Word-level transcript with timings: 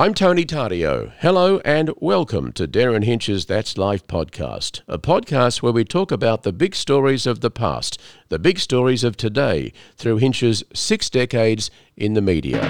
I'm 0.00 0.14
Tony 0.14 0.46
Tardio. 0.46 1.12
Hello 1.18 1.58
and 1.62 1.92
welcome 1.98 2.52
to 2.52 2.66
Derryn 2.66 3.04
Hinch's 3.04 3.44
That's 3.44 3.76
Life 3.76 4.06
podcast, 4.06 4.80
a 4.88 4.96
podcast 4.98 5.60
where 5.60 5.74
we 5.74 5.84
talk 5.84 6.10
about 6.10 6.42
the 6.42 6.54
big 6.54 6.74
stories 6.74 7.26
of 7.26 7.40
the 7.40 7.50
past, 7.50 8.00
the 8.30 8.38
big 8.38 8.58
stories 8.58 9.04
of 9.04 9.18
today, 9.18 9.74
through 9.98 10.16
Hinch's 10.16 10.64
six 10.72 11.10
decades 11.10 11.70
in 11.98 12.14
the 12.14 12.22
media. 12.22 12.62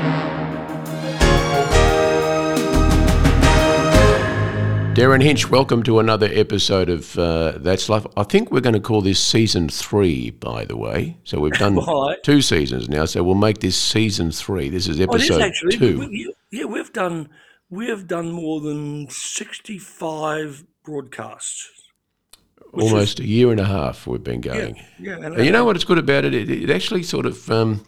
Derryn 4.96 5.22
Hinch, 5.22 5.48
welcome 5.48 5.84
to 5.84 6.00
another 6.00 6.28
episode 6.32 6.88
of 6.88 7.16
uh, 7.16 7.52
That's 7.58 7.88
Life. 7.88 8.06
I 8.16 8.24
think 8.24 8.50
we're 8.50 8.58
going 8.58 8.74
to 8.74 8.80
call 8.80 9.02
this 9.02 9.20
season 9.20 9.68
three, 9.68 10.30
by 10.30 10.64
the 10.64 10.76
way. 10.76 11.16
So 11.22 11.38
we've 11.38 11.52
done 11.52 11.76
right. 11.86 12.20
two 12.24 12.42
seasons 12.42 12.88
now, 12.88 13.04
so 13.04 13.22
we'll 13.22 13.36
make 13.36 13.60
this 13.60 13.76
season 13.76 14.32
three. 14.32 14.68
This 14.68 14.88
is 14.88 15.00
episode 15.00 15.42
actually, 15.42 15.78
two. 15.78 16.34
Yeah, 16.50 16.64
we've 16.64 16.92
done 16.92 17.28
we 17.68 17.88
have 17.88 18.06
done 18.06 18.32
more 18.32 18.60
than 18.60 19.08
sixty-five 19.08 20.64
broadcasts. 20.84 21.70
Almost 22.72 23.20
is, 23.20 23.26
a 23.26 23.28
year 23.28 23.50
and 23.50 23.60
a 23.60 23.64
half 23.64 24.06
we've 24.06 24.22
been 24.22 24.40
going. 24.40 24.76
Yeah, 24.76 25.16
yeah 25.18 25.26
and, 25.26 25.44
you 25.44 25.50
know 25.50 25.64
what 25.64 25.76
it's 25.76 25.84
good 25.84 25.98
about 25.98 26.24
it? 26.24 26.34
It, 26.34 26.50
it 26.50 26.70
actually 26.70 27.02
sort 27.02 27.26
of, 27.26 27.50
um, 27.50 27.84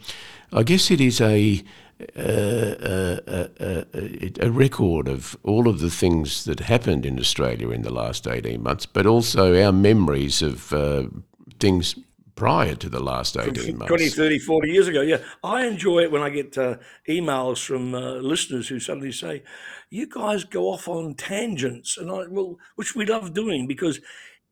I 0.52 0.64
guess, 0.64 0.91
it 0.91 1.00
is 1.00 1.20
a 1.20 1.62
a, 2.16 3.48
a, 3.60 4.46
a, 4.46 4.50
record 4.50 5.08
of 5.08 5.36
all 5.44 5.69
of 5.69 5.78
the 5.78 5.91
things 5.91 6.44
that 6.44 6.60
happened 6.60 7.06
in 7.06 7.19
Australia 7.19 7.70
in 7.70 7.83
the 7.83 7.92
last 7.92 8.27
18 8.27 8.60
months, 8.62 8.86
but 8.86 9.06
also 9.06 9.62
our 9.62 9.72
memories 9.72 10.42
of 10.42 10.72
uh, 10.72 11.05
things 11.60 11.94
prior 12.34 12.74
to 12.74 12.88
the 12.88 13.00
last 13.00 13.36
18 13.36 13.78
months. 13.78 13.88
20, 13.88 14.09
30, 14.09 14.38
40 14.38 14.70
years 14.70 14.88
ago, 14.88 15.02
yeah. 15.02 15.18
I 15.42 15.66
enjoy 15.66 16.00
it 16.00 16.10
when 16.10 16.22
I 16.22 16.30
get 16.30 16.56
uh, 16.56 16.77
emails 17.08 17.64
from 17.64 17.95
uh, 17.95 18.14
listeners 18.14 18.68
who 18.68 18.80
suddenly 18.80 19.12
say, 19.12 19.42
you 19.91 20.06
guys 20.08 20.45
go 20.45 20.64
off 20.64 20.88
on 20.88 21.14
tangents, 21.14 21.98
and 21.98 22.10
I, 22.10 22.24
well, 22.28 22.58
which 22.77 22.95
we 22.95 23.05
love 23.05 23.34
doing 23.34 23.66
because, 23.66 24.00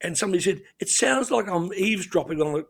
and 0.02 0.16
somebody 0.16 0.42
said, 0.42 0.62
it 0.78 0.88
sounds 0.88 1.30
like 1.30 1.48
I'm 1.48 1.72
eavesdropping 1.72 2.40
on 2.40 2.60
a 2.60 2.62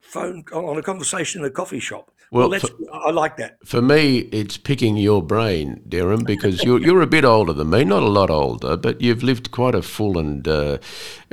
phone, 0.00 0.44
on 0.52 0.78
a 0.78 0.82
conversation 0.82 1.40
in 1.40 1.46
a 1.46 1.50
coffee 1.50 1.80
shop. 1.80 2.10
Well, 2.32 2.48
well 2.48 2.60
for, 2.60 2.68
I 2.92 3.10
like 3.10 3.38
that. 3.38 3.58
For 3.66 3.82
me, 3.82 4.18
it's 4.18 4.56
picking 4.56 4.96
your 4.96 5.20
brain, 5.20 5.82
Derryn, 5.88 6.24
because 6.24 6.62
you're 6.62 6.80
you're 6.84 7.02
a 7.02 7.06
bit 7.06 7.24
older 7.24 7.52
than 7.52 7.70
me, 7.70 7.82
not 7.82 8.04
a 8.04 8.08
lot 8.08 8.30
older, 8.30 8.76
but 8.76 9.00
you've 9.00 9.24
lived 9.24 9.50
quite 9.50 9.74
a 9.74 9.82
full 9.82 10.16
and 10.16 10.46
uh, 10.46 10.78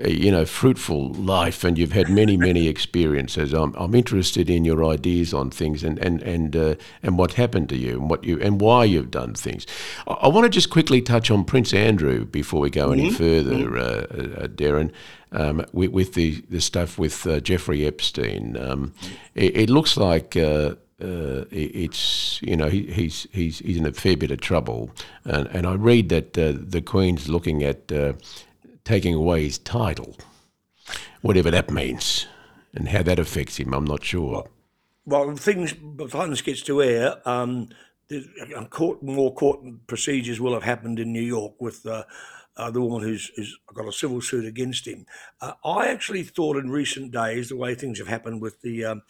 you 0.03 0.31
know 0.31 0.43
fruitful 0.43 1.13
life, 1.13 1.63
and 1.63 1.77
you've 1.77 1.91
had 1.91 2.09
many 2.09 2.35
many 2.35 2.67
experiences. 2.67 3.53
I'm 3.53 3.75
I'm 3.75 3.93
interested 3.93 4.49
in 4.49 4.65
your 4.65 4.83
ideas 4.85 5.35
on 5.35 5.51
things 5.51 5.83
and 5.83 5.99
and 5.99 6.23
and 6.23 6.55
uh, 6.55 6.75
and 7.03 7.19
what 7.19 7.33
happened 7.33 7.69
to 7.69 7.77
you 7.77 7.99
and 7.99 8.09
what 8.09 8.23
you 8.23 8.39
and 8.41 8.59
why 8.59 8.83
you've 8.85 9.11
done 9.11 9.35
things. 9.35 9.67
I, 10.07 10.13
I 10.13 10.27
want 10.29 10.45
to 10.45 10.49
just 10.49 10.71
quickly 10.71 11.03
touch 11.03 11.29
on 11.29 11.45
Prince 11.45 11.75
Andrew 11.75 12.25
before 12.25 12.59
we 12.59 12.71
go 12.71 12.89
mm-hmm. 12.89 12.99
any 12.99 13.11
further, 13.11 13.53
mm-hmm. 13.53 14.39
uh, 14.39 14.43
uh 14.43 14.47
Derryn. 14.47 14.91
Um, 15.33 15.66
with, 15.73 15.92
with, 15.92 16.14
the, 16.14 16.42
the 16.50 16.61
stuff 16.61 16.97
with 16.97 17.28
uh, 17.28 17.42
Jeffrey 17.42 17.86
Epstein. 17.86 18.56
Um, 18.56 18.94
it, 19.36 19.58
it, 19.58 19.69
looks 19.69 19.97
like 19.97 20.38
uh, 20.38 20.75
uh, 21.02 21.45
it's 21.52 22.42
you 22.42 22.56
know 22.56 22.69
he, 22.69 22.84
he's 22.88 23.28
he's 23.31 23.59
he's 23.59 23.78
in 23.78 23.86
a 23.86 23.92
fair 23.92 24.17
bit 24.17 24.31
of 24.31 24.42
trouble, 24.42 24.89
and 25.25 25.47
and 25.47 25.67
I 25.67 25.75
read 25.75 26.09
that 26.09 26.38
uh, 26.38 26.53
the 26.56 26.81
Queen's 26.81 27.30
looking 27.30 27.61
at 27.64 27.92
uh, 27.92 28.14
taking 28.84 29.14
away 29.14 29.44
his 29.44 29.59
title, 29.59 30.16
whatever 31.22 31.52
that 31.52 31.69
means, 31.69 32.25
and 32.73 32.88
how 32.88 33.03
that 33.03 33.19
affects 33.19 33.58
him. 33.58 33.73
I'm 33.73 33.86
not 33.86 34.03
sure. 34.03 34.47
Well, 35.06 35.36
things 35.36 35.73
by 35.73 36.28
gets 36.28 36.64
to 36.64 36.81
air, 36.81 37.16
um, 37.30 37.69
uh, 38.12 38.66
court, 38.66 39.03
more 39.03 39.34
court 39.34 39.59
procedures 39.86 40.41
will 40.41 40.53
have 40.53 40.64
happened 40.64 41.00
in 41.00 41.14
New 41.14 41.22
York 41.22 41.53
with. 41.59 41.86
Uh, 42.58 42.72
the 42.72 42.81
woman 42.81 43.03
who's, 43.03 43.31
who's, 43.36 43.58
got 43.73 43.88
a 43.88 43.91
civil 43.91 44.19
suit 44.19 44.45
against 44.45 44.88
him. 44.88 45.05
Uh, 45.39 45.53
I 45.63 45.88
actually 45.89 46.23
thought 46.23 46.58
in 46.58 46.72
recent 46.72 47.11
days, 47.11 47.50
the 47.50 47.55
way 47.55 47.75
things 47.75 48.00
have 48.00 48.07
happened 48.07 48.41
with 48.41 48.59
the 48.62 48.84
um, 48.84 49.03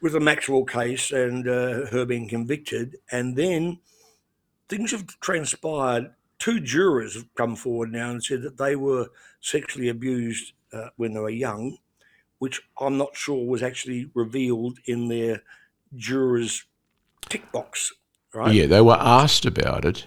with 0.00 0.12
the 0.12 0.20
Maxwell 0.20 0.64
case 0.64 1.10
and 1.10 1.48
uh, 1.48 1.86
her 1.86 2.04
being 2.06 2.28
convicted. 2.28 2.96
And 3.10 3.34
then 3.34 3.80
things 4.68 4.92
have 4.92 5.18
transpired. 5.18 6.14
Two 6.38 6.60
jurors 6.60 7.14
have 7.14 7.34
come 7.34 7.56
forward 7.56 7.90
now 7.90 8.10
and 8.10 8.22
said 8.22 8.42
that 8.42 8.58
they 8.58 8.76
were 8.76 9.08
sexually 9.40 9.88
abused 9.88 10.52
uh, 10.72 10.90
when 10.96 11.14
they 11.14 11.20
were 11.20 11.30
young, 11.30 11.78
which 12.38 12.62
I'm 12.80 12.96
not 12.96 13.16
sure 13.16 13.44
was 13.44 13.64
actually 13.64 14.08
revealed 14.14 14.78
in 14.84 15.08
their 15.08 15.42
jurors' 15.96 16.64
tick 17.28 17.50
box. 17.50 17.92
Right? 18.32 18.54
Yeah, 18.54 18.66
they 18.66 18.80
were 18.80 18.98
asked 19.00 19.44
about 19.44 19.84
it. 19.84 20.06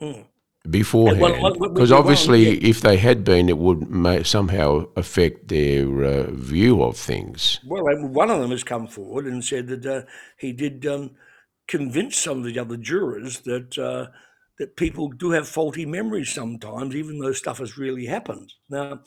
Mm 0.00 0.24
beforehand? 0.70 1.56
Because 1.60 1.92
obviously, 1.92 2.58
yeah. 2.58 2.68
if 2.68 2.80
they 2.80 2.96
had 2.96 3.24
been, 3.24 3.48
it 3.48 3.58
would 3.58 3.90
may, 3.90 4.22
somehow 4.22 4.86
affect 4.96 5.48
their 5.48 6.04
uh, 6.04 6.30
view 6.30 6.82
of 6.82 6.96
things. 6.96 7.60
Well, 7.66 7.84
one 8.08 8.30
of 8.30 8.40
them 8.40 8.50
has 8.50 8.64
come 8.64 8.86
forward 8.86 9.26
and 9.26 9.44
said 9.44 9.68
that 9.68 9.86
uh, 9.86 10.02
he 10.38 10.52
did 10.52 10.86
um, 10.86 11.12
convince 11.68 12.16
some 12.16 12.38
of 12.38 12.44
the 12.44 12.58
other 12.58 12.76
jurors 12.76 13.40
that 13.40 13.78
uh, 13.78 14.06
that 14.58 14.76
people 14.76 15.08
do 15.08 15.30
have 15.30 15.48
faulty 15.48 15.84
memories 15.84 16.32
sometimes, 16.32 16.94
even 16.94 17.18
though 17.18 17.32
stuff 17.32 17.58
has 17.58 17.76
really 17.76 18.06
happened. 18.06 18.52
Now, 18.70 19.00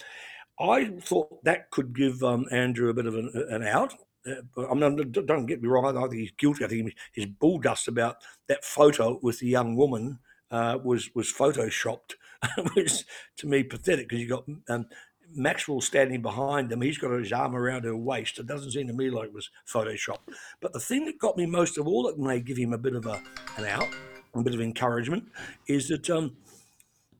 I 0.59 0.91
thought 1.01 1.43
that 1.43 1.71
could 1.71 1.95
give 1.95 2.21
um, 2.23 2.45
Andrew 2.51 2.89
a 2.89 2.93
bit 2.93 3.05
of 3.05 3.15
an, 3.15 3.31
an 3.49 3.63
out. 3.63 3.93
Uh, 4.27 4.67
I 4.69 4.73
mean, 4.73 5.11
don't 5.11 5.45
get 5.45 5.61
me 5.61 5.67
wrong. 5.67 5.97
I 5.97 6.01
think 6.01 6.21
he's 6.21 6.31
guilty. 6.37 6.65
I 6.65 6.67
think 6.67 6.93
he's 7.13 7.25
bull 7.25 7.59
dust 7.59 7.87
about 7.87 8.17
that 8.47 8.63
photo 8.63 9.19
with 9.23 9.39
the 9.39 9.47
young 9.47 9.75
woman 9.75 10.19
uh, 10.51 10.77
was 10.83 11.09
was 11.15 11.31
photoshopped, 11.31 12.13
which 12.73 13.03
to 13.37 13.47
me 13.47 13.63
pathetic 13.63 14.09
because 14.09 14.21
you 14.21 14.29
got 14.29 14.45
um, 14.69 14.85
Maxwell 15.33 15.81
standing 15.81 16.21
behind 16.21 16.71
him. 16.71 16.81
He's 16.81 16.97
got 16.97 17.11
his 17.11 17.31
arm 17.31 17.55
around 17.55 17.83
her 17.83 17.95
waist. 17.95 18.39
It 18.39 18.47
doesn't 18.47 18.71
seem 18.71 18.87
to 18.87 18.93
me 18.93 19.09
like 19.09 19.27
it 19.27 19.33
was 19.33 19.49
photoshopped. 19.67 20.33
But 20.59 20.73
the 20.73 20.79
thing 20.79 21.05
that 21.05 21.19
got 21.19 21.37
me 21.37 21.45
most 21.45 21.77
of 21.77 21.87
all, 21.87 22.03
that 22.03 22.17
may 22.17 22.39
give 22.39 22.57
him 22.57 22.73
a 22.73 22.77
bit 22.77 22.95
of 22.95 23.05
a, 23.05 23.21
an 23.57 23.65
out, 23.65 23.87
a 24.33 24.41
bit 24.41 24.53
of 24.55 24.61
encouragement, 24.61 25.25
is 25.67 25.87
that 25.89 26.09
um, 26.09 26.37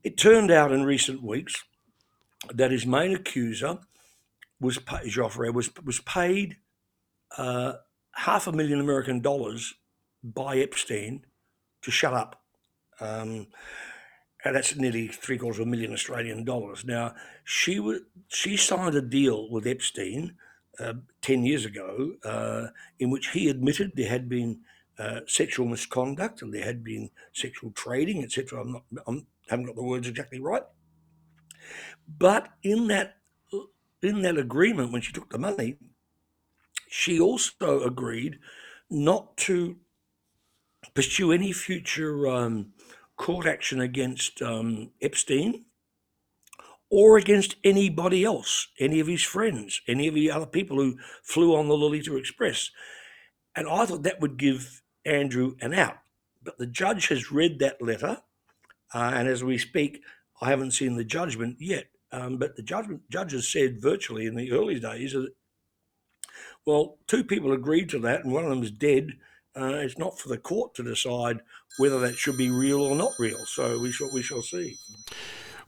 it 0.02 0.16
turned 0.16 0.50
out 0.50 0.72
in 0.72 0.84
recent 0.84 1.22
weeks 1.22 1.64
that 2.52 2.70
his 2.70 2.86
main 2.86 3.14
accuser 3.14 3.78
was 4.60 4.78
Giuffre 4.78 5.52
was 5.52 5.70
was 5.84 6.00
paid 6.00 6.56
uh, 7.36 7.74
half 8.12 8.46
a 8.46 8.52
million 8.52 8.80
American 8.80 9.20
dollars 9.20 9.74
by 10.22 10.58
Epstein 10.58 11.24
to 11.82 11.90
shut 11.90 12.12
up. 12.12 12.42
Um, 13.00 13.48
and 14.44 14.56
that's 14.56 14.74
nearly 14.76 15.08
three 15.08 15.38
quarters 15.38 15.58
of 15.58 15.66
a 15.66 15.70
million 15.70 15.92
Australian 15.92 16.44
dollars. 16.44 16.84
Now, 16.84 17.14
she 17.44 17.76
w- 17.76 18.04
she 18.28 18.56
signed 18.56 18.94
a 18.94 19.02
deal 19.02 19.50
with 19.50 19.66
Epstein 19.66 20.36
uh, 20.78 20.94
10 21.20 21.44
years 21.44 21.64
ago 21.66 22.14
uh, 22.24 22.68
in 22.98 23.10
which 23.10 23.28
he 23.28 23.48
admitted 23.48 23.92
there 23.94 24.08
had 24.08 24.28
been 24.28 24.60
uh, 24.98 25.20
sexual 25.26 25.66
misconduct 25.66 26.42
and 26.42 26.52
there 26.54 26.64
had 26.64 26.82
been 26.82 27.10
sexual 27.32 27.70
trading, 27.72 28.22
etc. 28.22 28.62
I'm 28.62 28.72
not, 28.72 28.84
I'm 29.06 29.26
haven't 29.48 29.66
got 29.66 29.76
the 29.76 29.82
words 29.82 30.08
exactly 30.08 30.40
right. 30.40 30.62
But 32.18 32.48
in 32.62 32.86
that 32.88 33.16
in 34.02 34.22
that 34.22 34.38
agreement, 34.38 34.92
when 34.92 35.02
she 35.02 35.12
took 35.12 35.30
the 35.30 35.38
money, 35.38 35.76
she 36.88 37.20
also 37.20 37.82
agreed 37.82 38.38
not 38.88 39.36
to 39.36 39.76
pursue 40.94 41.32
any 41.32 41.52
future 41.52 42.26
um, 42.26 42.72
court 43.20 43.46
action 43.46 43.82
against 43.82 44.40
um, 44.40 44.90
Epstein 45.02 45.66
or 46.90 47.18
against 47.18 47.54
anybody 47.62 48.24
else, 48.24 48.68
any 48.80 48.98
of 48.98 49.06
his 49.06 49.22
friends, 49.22 49.82
any 49.86 50.08
of 50.08 50.14
the 50.14 50.30
other 50.30 50.46
people 50.46 50.78
who 50.78 50.96
flew 51.22 51.54
on 51.54 51.68
the 51.68 51.76
Lolita 51.76 52.16
Express. 52.16 52.70
And 53.54 53.68
I 53.68 53.84
thought 53.84 54.04
that 54.04 54.22
would 54.22 54.38
give 54.38 54.80
Andrew 55.04 55.54
an 55.60 55.74
out. 55.74 55.98
But 56.42 56.56
the 56.56 56.66
judge 56.66 57.08
has 57.08 57.30
read 57.30 57.58
that 57.58 57.82
letter, 57.82 58.22
uh, 58.94 59.12
and 59.14 59.28
as 59.28 59.44
we 59.44 59.58
speak, 59.58 60.00
I 60.40 60.48
haven't 60.48 60.70
seen 60.70 60.96
the 60.96 61.04
judgment 61.04 61.58
yet. 61.60 61.88
Um, 62.12 62.38
but 62.38 62.56
the 62.56 62.62
judgment 62.62 63.02
judge 63.10 63.32
has 63.32 63.46
said 63.46 63.82
virtually 63.82 64.24
in 64.24 64.34
the 64.34 64.50
early 64.50 64.80
days 64.80 65.12
that, 65.12 65.34
well, 66.64 66.96
two 67.06 67.22
people 67.22 67.52
agreed 67.52 67.90
to 67.90 67.98
that, 67.98 68.24
and 68.24 68.32
one 68.32 68.44
of 68.44 68.50
them 68.50 68.62
is 68.62 68.70
dead, 68.70 69.10
uh, 69.56 69.74
it's 69.74 69.98
not 69.98 70.18
for 70.18 70.28
the 70.28 70.38
court 70.38 70.74
to 70.74 70.82
decide 70.82 71.40
whether 71.78 71.98
that 72.00 72.16
should 72.16 72.36
be 72.36 72.50
real 72.50 72.82
or 72.82 72.94
not 72.94 73.12
real. 73.18 73.44
So 73.46 73.78
we 73.78 73.92
shall 73.92 74.10
we 74.12 74.22
shall 74.22 74.42
see. 74.42 74.76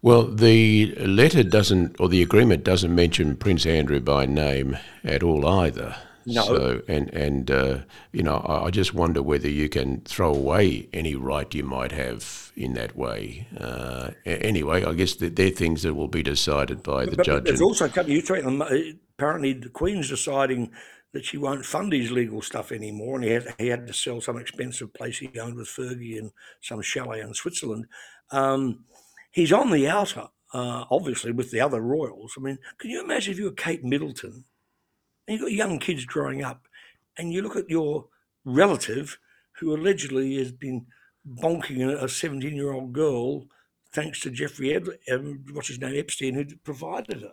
Well, 0.02 0.24
the 0.24 0.94
letter 0.96 1.44
doesn't, 1.44 2.00
or 2.00 2.08
the 2.08 2.22
agreement 2.22 2.64
doesn't 2.64 2.92
mention 2.92 3.36
Prince 3.36 3.64
Andrew 3.64 4.00
by 4.00 4.26
name 4.26 4.76
at 5.04 5.22
all 5.22 5.46
either. 5.46 5.94
No. 6.26 6.42
So, 6.42 6.82
and 6.88 7.08
and 7.10 7.50
uh, 7.50 7.78
you 8.12 8.22
know, 8.22 8.36
I, 8.36 8.66
I, 8.66 8.70
just 8.70 8.94
wonder 8.94 9.22
whether 9.22 9.48
you 9.48 9.68
can 9.68 10.02
throw 10.02 10.32
away 10.32 10.88
any 10.92 11.16
right 11.16 11.52
you 11.52 11.64
might 11.64 11.92
have 11.92 12.52
in 12.56 12.74
that 12.74 12.96
way. 12.96 13.48
Uh, 13.58 14.10
anyway, 14.24 14.84
I 14.84 14.92
guess 14.94 15.14
they're, 15.14 15.30
they're, 15.30 15.50
things 15.50 15.82
that 15.82 15.94
will 15.94 16.08
be 16.08 16.22
decided 16.22 16.82
by 16.82 17.06
the 17.06 17.16
but 17.16 17.26
judge. 17.26 17.44
There's 17.44 17.60
also 17.60 17.86
a 17.86 17.88
couple. 17.88 18.12
You 18.12 18.22
treat 18.22 18.44
them. 18.44 18.62
Apparently, 19.18 19.52
the 19.52 19.68
Queen's 19.68 20.08
deciding 20.08 20.70
that 21.12 21.24
she 21.24 21.36
won't 21.36 21.64
fund 21.64 21.92
his 21.92 22.10
legal 22.10 22.40
stuff 22.40 22.72
anymore, 22.72 23.16
and 23.16 23.24
he 23.24 23.30
had, 23.30 23.54
he 23.58 23.68
had 23.68 23.86
to 23.86 23.92
sell 23.92 24.20
some 24.20 24.38
expensive 24.38 24.92
place 24.94 25.18
he 25.18 25.38
owned 25.38 25.56
with 25.56 25.68
Fergie 25.68 26.18
and 26.18 26.30
some 26.60 26.80
chalet 26.80 27.20
in 27.20 27.34
Switzerland. 27.34 27.86
Um, 28.30 28.84
he's 29.30 29.52
on 29.52 29.70
the 29.70 29.88
outer, 29.88 30.28
uh, 30.54 30.84
obviously, 30.90 31.32
with 31.32 31.50
the 31.50 31.60
other 31.60 31.80
royals. 31.80 32.34
I 32.38 32.40
mean, 32.40 32.58
can 32.78 32.90
you 32.90 33.02
imagine 33.02 33.32
if 33.32 33.38
you 33.38 33.44
were 33.44 33.52
Kate 33.52 33.84
Middleton 33.84 34.44
and 35.26 35.34
you've 35.34 35.42
got 35.42 35.52
young 35.52 35.78
kids 35.78 36.04
growing 36.04 36.42
up, 36.42 36.66
and 37.18 37.32
you 37.32 37.42
look 37.42 37.56
at 37.56 37.68
your 37.68 38.06
relative 38.44 39.18
who 39.58 39.74
allegedly 39.74 40.36
has 40.38 40.50
been 40.50 40.86
bonking 41.28 42.02
a 42.02 42.08
17 42.08 42.54
year 42.54 42.72
old 42.72 42.92
girl 42.92 43.46
thanks 43.92 44.20
to 44.20 44.30
Jeffrey 44.30 44.74
Ed, 44.74 44.88
um, 45.12 45.44
what's 45.52 45.68
his 45.68 45.78
name, 45.78 45.98
Epstein, 45.98 46.34
who 46.34 46.44
provided 46.64 47.22
her. 47.22 47.32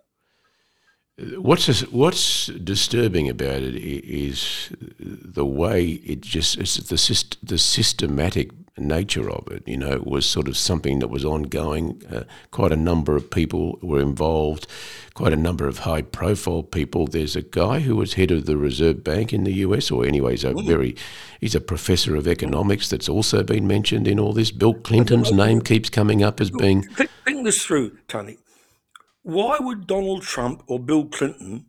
What's 1.37 1.81
what's 1.91 2.47
disturbing 2.47 3.27
about 3.27 3.61
it 3.61 3.75
is 3.75 4.69
the 4.99 5.45
way 5.45 5.85
it 6.05 6.21
just 6.21 6.57
it's 6.57 6.77
the 6.77 7.35
the 7.43 7.57
systematic 7.57 8.51
nature 8.79 9.29
of 9.29 9.47
it. 9.51 9.67
You 9.67 9.77
know, 9.77 9.91
it 9.91 10.07
was 10.07 10.25
sort 10.25 10.47
of 10.47 10.57
something 10.57 10.99
that 10.99 11.09
was 11.09 11.25
ongoing. 11.25 12.01
Uh, 12.09 12.23
quite 12.51 12.71
a 12.71 12.77
number 12.77 13.15
of 13.15 13.29
people 13.29 13.77
were 13.81 13.99
involved. 13.99 14.67
Quite 15.13 15.33
a 15.33 15.37
number 15.37 15.67
of 15.67 15.79
high-profile 15.79 16.63
people. 16.63 17.07
There's 17.07 17.35
a 17.35 17.41
guy 17.41 17.79
who 17.81 17.95
was 17.95 18.13
head 18.13 18.31
of 18.31 18.45
the 18.45 18.57
Reserve 18.57 19.03
Bank 19.03 19.33
in 19.33 19.43
the 19.43 19.53
US, 19.65 19.91
or 19.91 20.05
anyways, 20.05 20.43
a 20.43 20.53
very 20.53 20.95
he's 21.41 21.55
a 21.55 21.61
professor 21.61 22.15
of 22.15 22.27
economics 22.27 22.89
that's 22.89 23.09
also 23.09 23.43
been 23.43 23.67
mentioned 23.67 24.07
in 24.07 24.19
all 24.19 24.33
this. 24.33 24.51
Bill 24.51 24.73
Clinton's 24.73 25.31
name 25.31 25.61
keeps 25.61 25.89
coming 25.89 26.23
up 26.23 26.39
as 26.39 26.49
being. 26.49 26.83
Think 26.83 27.43
this 27.43 27.63
through, 27.63 27.97
Tony 28.07 28.37
why 29.31 29.57
would 29.59 29.87
Donald 29.87 30.23
Trump 30.23 30.63
or 30.67 30.79
Bill 30.79 31.05
Clinton 31.05 31.67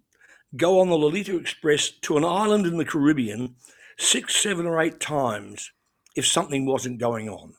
go 0.57 0.81
on 0.81 0.89
the 0.89 0.97
Lolita 0.97 1.37
Express 1.37 1.91
to 2.03 2.17
an 2.17 2.25
island 2.25 2.67
in 2.67 2.77
the 2.77 2.85
Caribbean 2.85 3.57
six, 3.99 4.37
seven, 4.37 4.67
or 4.67 4.81
eight 4.81 5.01
times 5.01 5.71
if 6.17 6.27
something 6.27 6.67
wasn't 6.67 7.01
going 7.01 7.29
on? 7.29 7.55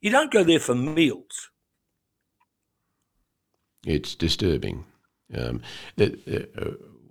You 0.00 0.10
don't 0.10 0.32
go 0.32 0.44
there 0.44 0.60
for 0.60 0.74
meals. 0.74 1.50
It's 3.84 4.14
disturbing. 4.14 4.84
Um, 5.34 5.62
uh, 5.98 6.08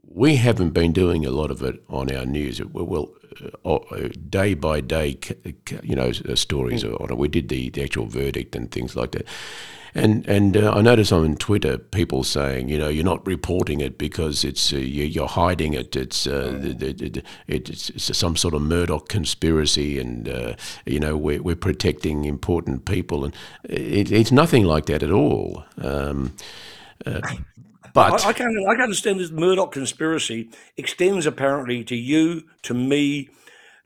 we 0.03 0.37
haven't 0.37 0.71
been 0.71 0.93
doing 0.93 1.25
a 1.25 1.31
lot 1.31 1.51
of 1.51 1.61
it 1.61 1.83
on 1.89 2.15
our 2.15 2.25
news. 2.25 2.61
Well, 2.63 3.13
day 4.29 4.53
by 4.53 4.81
day, 4.81 5.17
you 5.83 5.95
know, 5.95 6.11
stories 6.11 6.83
mm. 6.83 7.01
on 7.01 7.11
it. 7.11 7.17
We 7.17 7.27
did 7.27 7.49
the, 7.49 7.69
the 7.69 7.83
actual 7.83 8.05
verdict 8.05 8.55
and 8.55 8.71
things 8.71 8.95
like 8.95 9.11
that. 9.11 9.25
And 9.97 10.27
and 10.27 10.57
uh, 10.57 10.73
I 10.73 10.81
notice 10.81 11.13
on 11.13 11.37
Twitter 11.37 11.77
people 11.77 12.25
saying, 12.25 12.67
you 12.67 12.77
know, 12.77 12.89
you're 12.89 13.05
not 13.05 13.25
reporting 13.25 13.79
it 13.79 13.97
because 13.97 14.43
it's 14.43 14.73
uh, 14.73 14.77
you're 14.77 15.25
hiding 15.25 15.73
it. 15.73 15.95
It's, 15.95 16.27
uh, 16.27 16.59
mm. 16.61 17.23
it's, 17.47 17.89
it's 17.91 18.17
some 18.17 18.35
sort 18.35 18.53
of 18.53 18.61
Murdoch 18.61 19.07
conspiracy, 19.07 19.97
and 19.97 20.27
uh, 20.27 20.55
you 20.85 20.99
know 20.99 21.15
we're, 21.15 21.41
we're 21.41 21.55
protecting 21.55 22.25
important 22.25 22.83
people, 22.83 23.23
and 23.23 23.33
it, 23.63 24.11
it's 24.11 24.33
nothing 24.33 24.65
like 24.65 24.85
that 24.87 25.01
at 25.01 25.11
all. 25.11 25.63
Um, 25.77 26.35
uh, 27.05 27.21
but 27.95 28.25
I, 28.25 28.29
I, 28.29 28.33
can 28.33 28.65
I 28.69 28.73
can 28.73 28.83
understand 28.83 29.19
this 29.21 29.31
Murdoch 29.31 29.71
conspiracy 29.71 30.49
extends 30.75 31.25
apparently 31.25 31.81
to 31.85 31.95
you, 31.95 32.43
to 32.63 32.73
me, 32.73 33.29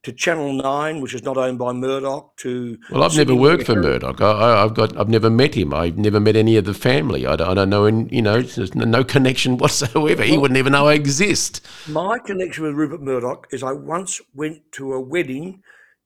to 0.02 0.12
Channel 0.12 0.54
Nine, 0.54 1.00
which 1.00 1.14
is 1.14 1.22
not 1.22 1.38
owned 1.38 1.60
by 1.60 1.74
Murdoch. 1.74 2.36
To 2.38 2.80
well, 2.90 3.04
I've 3.04 3.16
never 3.16 3.36
worked 3.36 3.68
for 3.68 3.76
Murdoch. 3.76 4.20
I, 4.20 4.62
have 4.62 4.74
got, 4.74 4.98
I've 4.98 5.10
never 5.10 5.30
met 5.30 5.54
him. 5.54 5.76
I've 5.76 6.00
never 6.00 6.20
met 6.20 6.36
any 6.36 6.56
of 6.58 6.66
the 6.66 6.74
family. 6.74 7.28
I 7.28 7.36
don't, 7.36 7.50
I 7.50 7.54
don't 7.54 7.70
know, 7.70 7.86
and 7.86 8.12
you 8.12 8.24
know, 8.24 8.42
there's 8.42 8.74
no 8.74 9.04
connection 9.04 9.58
whatsoever. 9.60 10.24
He 10.24 10.40
wouldn't 10.40 10.58
even 10.58 10.72
know 10.74 10.88
I 10.88 10.94
exist. 10.94 11.66
My 11.88 12.18
connection 12.18 12.64
with 12.64 12.74
Rupert 12.74 13.02
Murdoch 13.02 13.48
is 13.52 13.62
I 13.62 13.74
once 13.74 14.20
went 14.34 14.72
to 14.74 14.94
a 14.94 15.00
wedding 15.00 15.62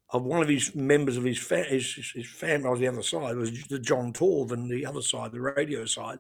of 0.09 0.23
one 0.23 0.41
of 0.41 0.49
his 0.49 0.75
members 0.75 1.15
of 1.15 1.23
his, 1.23 1.39
fa- 1.39 1.63
his, 1.63 2.11
his 2.13 2.29
family 2.29 2.67
on 2.67 2.79
the 2.79 2.87
other 2.87 3.01
side. 3.01 3.31
It 3.31 3.37
was 3.37 3.63
the 3.67 3.79
John 3.79 4.11
Torv 4.11 4.51
and 4.51 4.69
the 4.69 4.85
other 4.85 5.01
side, 5.01 5.31
the 5.31 5.41
radio 5.41 5.85
side. 5.85 6.19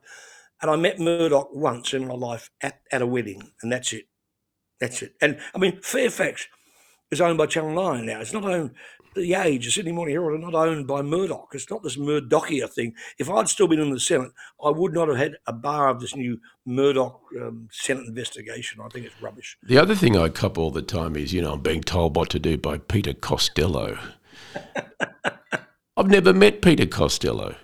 And 0.63 0.71
I 0.71 0.77
met 0.77 0.97
Murdoch 0.97 1.49
once 1.53 1.93
in 1.93 2.07
my 2.07 2.13
life 2.13 2.49
at, 2.61 2.79
at 2.89 3.01
a 3.01 3.05
wedding, 3.05 3.51
and 3.61 3.69
that's 3.69 3.91
it. 3.91 4.05
That's 4.79 5.01
it. 5.01 5.13
And 5.21 5.37
I 5.53 5.57
mean, 5.57 5.81
Fairfax 5.81 6.47
is 7.11 7.19
owned 7.19 7.37
by 7.37 7.47
Channel 7.47 7.73
9 7.73 8.05
now. 8.05 8.21
It's 8.21 8.31
not 8.31 8.45
owned, 8.45 8.71
The 9.13 9.33
Age, 9.33 9.65
the 9.65 9.71
Sydney 9.71 9.91
Morning 9.91 10.15
Herald 10.15 10.39
are 10.39 10.51
not 10.51 10.55
owned 10.55 10.87
by 10.87 11.01
Murdoch. 11.01 11.49
It's 11.51 11.69
not 11.69 11.83
this 11.83 11.97
Murdochia 11.97 12.69
thing. 12.69 12.93
If 13.19 13.29
I'd 13.29 13.49
still 13.49 13.67
been 13.67 13.81
in 13.81 13.89
the 13.89 13.99
Senate, 13.99 14.31
I 14.63 14.69
would 14.69 14.93
not 14.93 15.09
have 15.09 15.17
had 15.17 15.35
a 15.47 15.51
bar 15.51 15.89
of 15.89 15.99
this 15.99 16.15
new 16.15 16.39
Murdoch 16.65 17.19
um, 17.41 17.67
Senate 17.69 18.07
investigation. 18.07 18.79
I 18.81 18.87
think 18.87 19.05
it's 19.05 19.21
rubbish. 19.21 19.57
The 19.63 19.77
other 19.77 19.95
thing 19.95 20.15
I 20.15 20.29
cop 20.29 20.57
all 20.57 20.71
the 20.71 20.81
time 20.81 21.17
is, 21.17 21.33
you 21.33 21.41
know, 21.41 21.55
I'm 21.55 21.61
being 21.61 21.83
told 21.83 22.15
what 22.15 22.29
to 22.29 22.39
do 22.39 22.57
by 22.57 22.77
Peter 22.77 23.11
Costello. 23.11 23.97
I've 25.97 26.07
never 26.07 26.33
met 26.33 26.61
Peter 26.61 26.85
Costello. 26.85 27.57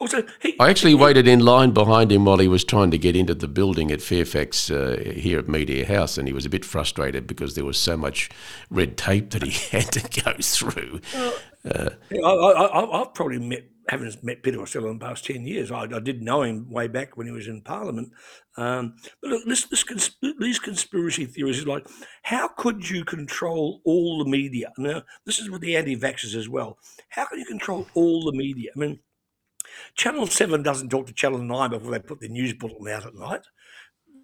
Also, 0.00 0.22
he, 0.40 0.56
I 0.58 0.70
actually 0.70 0.92
he, 0.92 0.96
waited 0.96 1.28
in 1.28 1.40
line 1.40 1.72
behind 1.72 2.10
him 2.10 2.24
while 2.24 2.38
he 2.38 2.48
was 2.48 2.64
trying 2.64 2.90
to 2.90 2.96
get 2.96 3.14
into 3.14 3.34
the 3.34 3.46
building 3.46 3.92
at 3.92 4.00
Fairfax 4.00 4.70
uh, 4.70 4.98
here 5.14 5.38
at 5.38 5.46
Media 5.46 5.86
House, 5.86 6.16
and 6.16 6.26
he 6.26 6.32
was 6.32 6.46
a 6.46 6.48
bit 6.48 6.64
frustrated 6.64 7.26
because 7.26 7.54
there 7.54 7.66
was 7.66 7.78
so 7.78 7.98
much 7.98 8.30
red 8.70 8.96
tape 8.96 9.30
that 9.30 9.42
he 9.42 9.50
had 9.76 9.92
to 9.92 10.22
go 10.22 10.32
through. 10.40 11.02
Uh, 11.64 11.90
I, 12.24 12.98
have 12.98 13.12
probably 13.12 13.40
met, 13.40 13.64
haven't 13.90 14.24
met 14.24 14.42
Peter 14.42 14.56
Costello 14.56 14.90
in 14.90 14.98
the 14.98 15.04
past 15.04 15.26
10 15.26 15.44
years. 15.44 15.70
I, 15.70 15.82
I, 15.82 16.00
did 16.00 16.22
know 16.22 16.44
him 16.44 16.70
way 16.70 16.88
back 16.88 17.18
when 17.18 17.26
he 17.26 17.32
was 17.32 17.46
in 17.46 17.60
Parliament. 17.60 18.10
Um, 18.56 18.94
but 19.20 19.30
look, 19.30 19.44
this, 19.44 19.66
this 19.66 19.84
consp- 19.84 20.38
these 20.38 20.58
conspiracy 20.58 21.26
theories 21.26 21.58
is 21.58 21.66
like, 21.66 21.86
how 22.22 22.48
could 22.48 22.88
you 22.88 23.04
control 23.04 23.82
all 23.84 24.24
the 24.24 24.30
media? 24.30 24.72
Now, 24.78 25.02
this 25.26 25.38
is 25.38 25.50
with 25.50 25.60
the 25.60 25.76
anti 25.76 25.94
vaxxers 25.94 26.34
as 26.34 26.48
well. 26.48 26.78
How 27.10 27.26
can 27.26 27.38
you 27.38 27.44
control 27.44 27.86
all 27.92 28.24
the 28.24 28.36
media? 28.36 28.70
I 28.74 28.78
mean, 28.78 29.00
Channel 29.94 30.26
7 30.26 30.62
doesn't 30.62 30.88
talk 30.88 31.06
to 31.06 31.12
Channel 31.12 31.38
9 31.38 31.70
before 31.70 31.90
they 31.90 31.98
put 31.98 32.20
the 32.20 32.28
news 32.28 32.52
bulletin 32.54 32.88
out 32.88 33.06
at 33.06 33.14
night. 33.14 33.42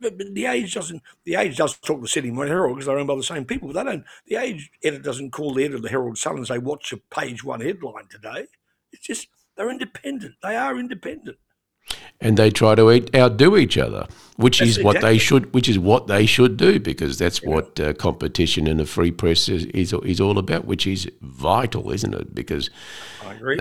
But, 0.00 0.18
but, 0.18 0.34
the 0.34 0.46
age 0.46 0.74
doesn't. 0.74 1.02
The 1.24 1.36
age 1.36 1.56
does 1.56 1.78
talk 1.78 1.98
to 1.98 2.02
the 2.02 2.08
Sydney 2.08 2.30
Morning 2.30 2.52
Herald 2.52 2.76
because 2.76 2.86
they're 2.86 2.98
owned 2.98 3.08
by 3.08 3.16
the 3.16 3.22
same 3.22 3.46
people. 3.46 3.72
They 3.72 3.82
don't. 3.82 4.04
The 4.26 4.36
age 4.36 4.70
editor 4.84 5.02
doesn't 5.02 5.30
call 5.30 5.54
the 5.54 5.64
editor 5.64 5.76
of 5.76 5.82
the 5.82 5.88
Herald 5.88 6.18
Sun 6.18 6.36
and 6.36 6.46
say, 6.46 6.58
"What's 6.58 6.90
your 6.90 7.00
page 7.10 7.42
one 7.42 7.60
headline 7.60 8.06
today?" 8.10 8.46
It's 8.92 9.06
just 9.06 9.28
they're 9.56 9.70
independent. 9.70 10.34
They 10.42 10.54
are 10.54 10.78
independent 10.78 11.38
and 12.20 12.36
they 12.36 12.50
try 12.50 12.74
to 12.74 12.90
eat, 12.90 13.14
outdo 13.14 13.56
each 13.56 13.76
other, 13.76 14.06
which 14.36 14.58
that's 14.58 14.78
is 14.78 14.84
what 14.84 15.00
they 15.00 15.18
should, 15.18 15.52
which 15.52 15.68
is 15.68 15.78
what 15.78 16.06
they 16.06 16.26
should 16.26 16.56
do, 16.56 16.80
because 16.80 17.18
that's 17.18 17.42
yeah. 17.42 17.50
what 17.50 17.80
uh, 17.80 17.92
competition 17.94 18.66
in 18.66 18.80
a 18.80 18.86
free 18.86 19.10
press 19.10 19.48
is, 19.48 19.66
is, 19.66 19.92
is 19.92 20.20
all 20.20 20.38
about, 20.38 20.64
which 20.64 20.86
is 20.86 21.10
vital, 21.20 21.90
isn't 21.90 22.14
it? 22.14 22.34
Because 22.34 22.70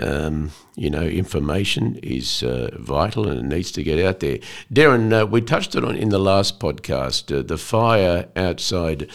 um, 0.02 0.50
you 0.74 0.90
know, 0.90 1.02
information 1.02 1.96
is 2.02 2.42
uh, 2.42 2.70
vital 2.78 3.28
and 3.28 3.40
it 3.40 3.56
needs 3.56 3.72
to 3.72 3.82
get 3.82 4.04
out 4.04 4.20
there. 4.20 4.38
Derryn, 4.72 5.22
uh, 5.22 5.26
we 5.26 5.40
touched 5.40 5.74
it 5.74 5.84
on 5.84 5.96
in 5.96 6.08
the 6.08 6.18
last 6.18 6.58
podcast 6.60 7.36
uh, 7.36 7.42
the 7.42 7.58
fire 7.58 8.28
outside 8.36 9.10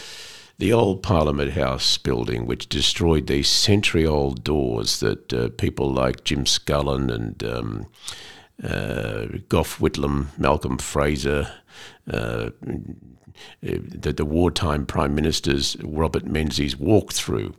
the 0.57 0.71
old 0.71 1.01
Parliament 1.01 1.53
House 1.53 1.97
building, 1.97 2.45
which 2.45 2.69
destroyed 2.69 3.25
these 3.25 3.49
century-old 3.49 4.43
doors 4.43 4.99
that 4.99 5.33
uh, 5.33 5.49
people 5.57 5.91
like 5.91 6.23
Jim 6.23 6.45
Scullin 6.45 7.11
and 7.11 7.43
um, 7.43 7.87
uh, 8.63 9.25
Gough 9.49 9.79
Whitlam, 9.79 10.27
Malcolm 10.37 10.77
Fraser, 10.77 11.51
uh, 12.11 12.49
the, 13.61 14.13
the, 14.13 14.25
wartime 14.25 14.85
prime 14.85 15.15
ministers, 15.15 15.77
Robert 15.83 16.25
Menzies, 16.25 16.77
walked 16.77 17.13
through, 17.13 17.55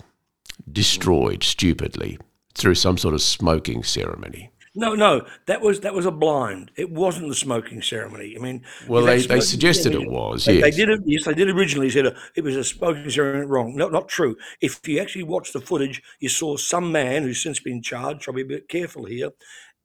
destroyed 0.71 1.43
stupidly 1.43 2.19
through 2.55 2.75
some 2.75 2.99
sort 2.99 3.15
of 3.15 3.23
smoking 3.23 3.83
ceremony. 3.83 4.51
No, 4.75 4.95
no, 4.95 5.27
that 5.47 5.61
was 5.61 5.81
that 5.81 5.93
was 5.93 6.07
a 6.07 6.11
blind. 6.11 6.71
It 6.77 6.91
wasn't 6.91 7.29
the 7.29 7.35
smoking 7.35 7.83
ceremony. 7.83 8.35
I 8.35 8.41
mean, 8.41 8.65
well, 8.89 9.05
they, 9.05 9.21
they 9.21 9.41
suggested 9.41 9.95
it 9.95 10.11
was. 10.11 10.47
They, 10.47 10.61
yes, 10.61 10.63
they 10.63 10.71
did 10.71 10.89
it. 10.89 11.01
Yes, 11.05 11.25
they 11.27 11.35
did 11.35 11.51
originally. 11.51 11.91
Said 11.91 12.07
it 12.35 12.43
was 12.43 12.57
a 12.57 12.65
smoking 12.65 13.11
ceremony. 13.11 13.45
Wrong. 13.45 13.77
No, 13.77 13.89
not 13.89 14.09
true. 14.09 14.35
If 14.63 14.81
you 14.89 14.99
actually 14.99 15.25
watch 15.25 15.53
the 15.53 15.61
footage, 15.61 16.03
you 16.21 16.31
saw 16.31 16.57
some 16.57 16.91
man 16.91 17.25
who's 17.25 17.43
since 17.43 17.61
been 17.61 17.83
charged. 17.83 18.27
I'll 18.27 18.35
be 18.35 18.41
a 18.41 18.47
bit 18.47 18.71
careful 18.71 19.05
here 19.05 19.33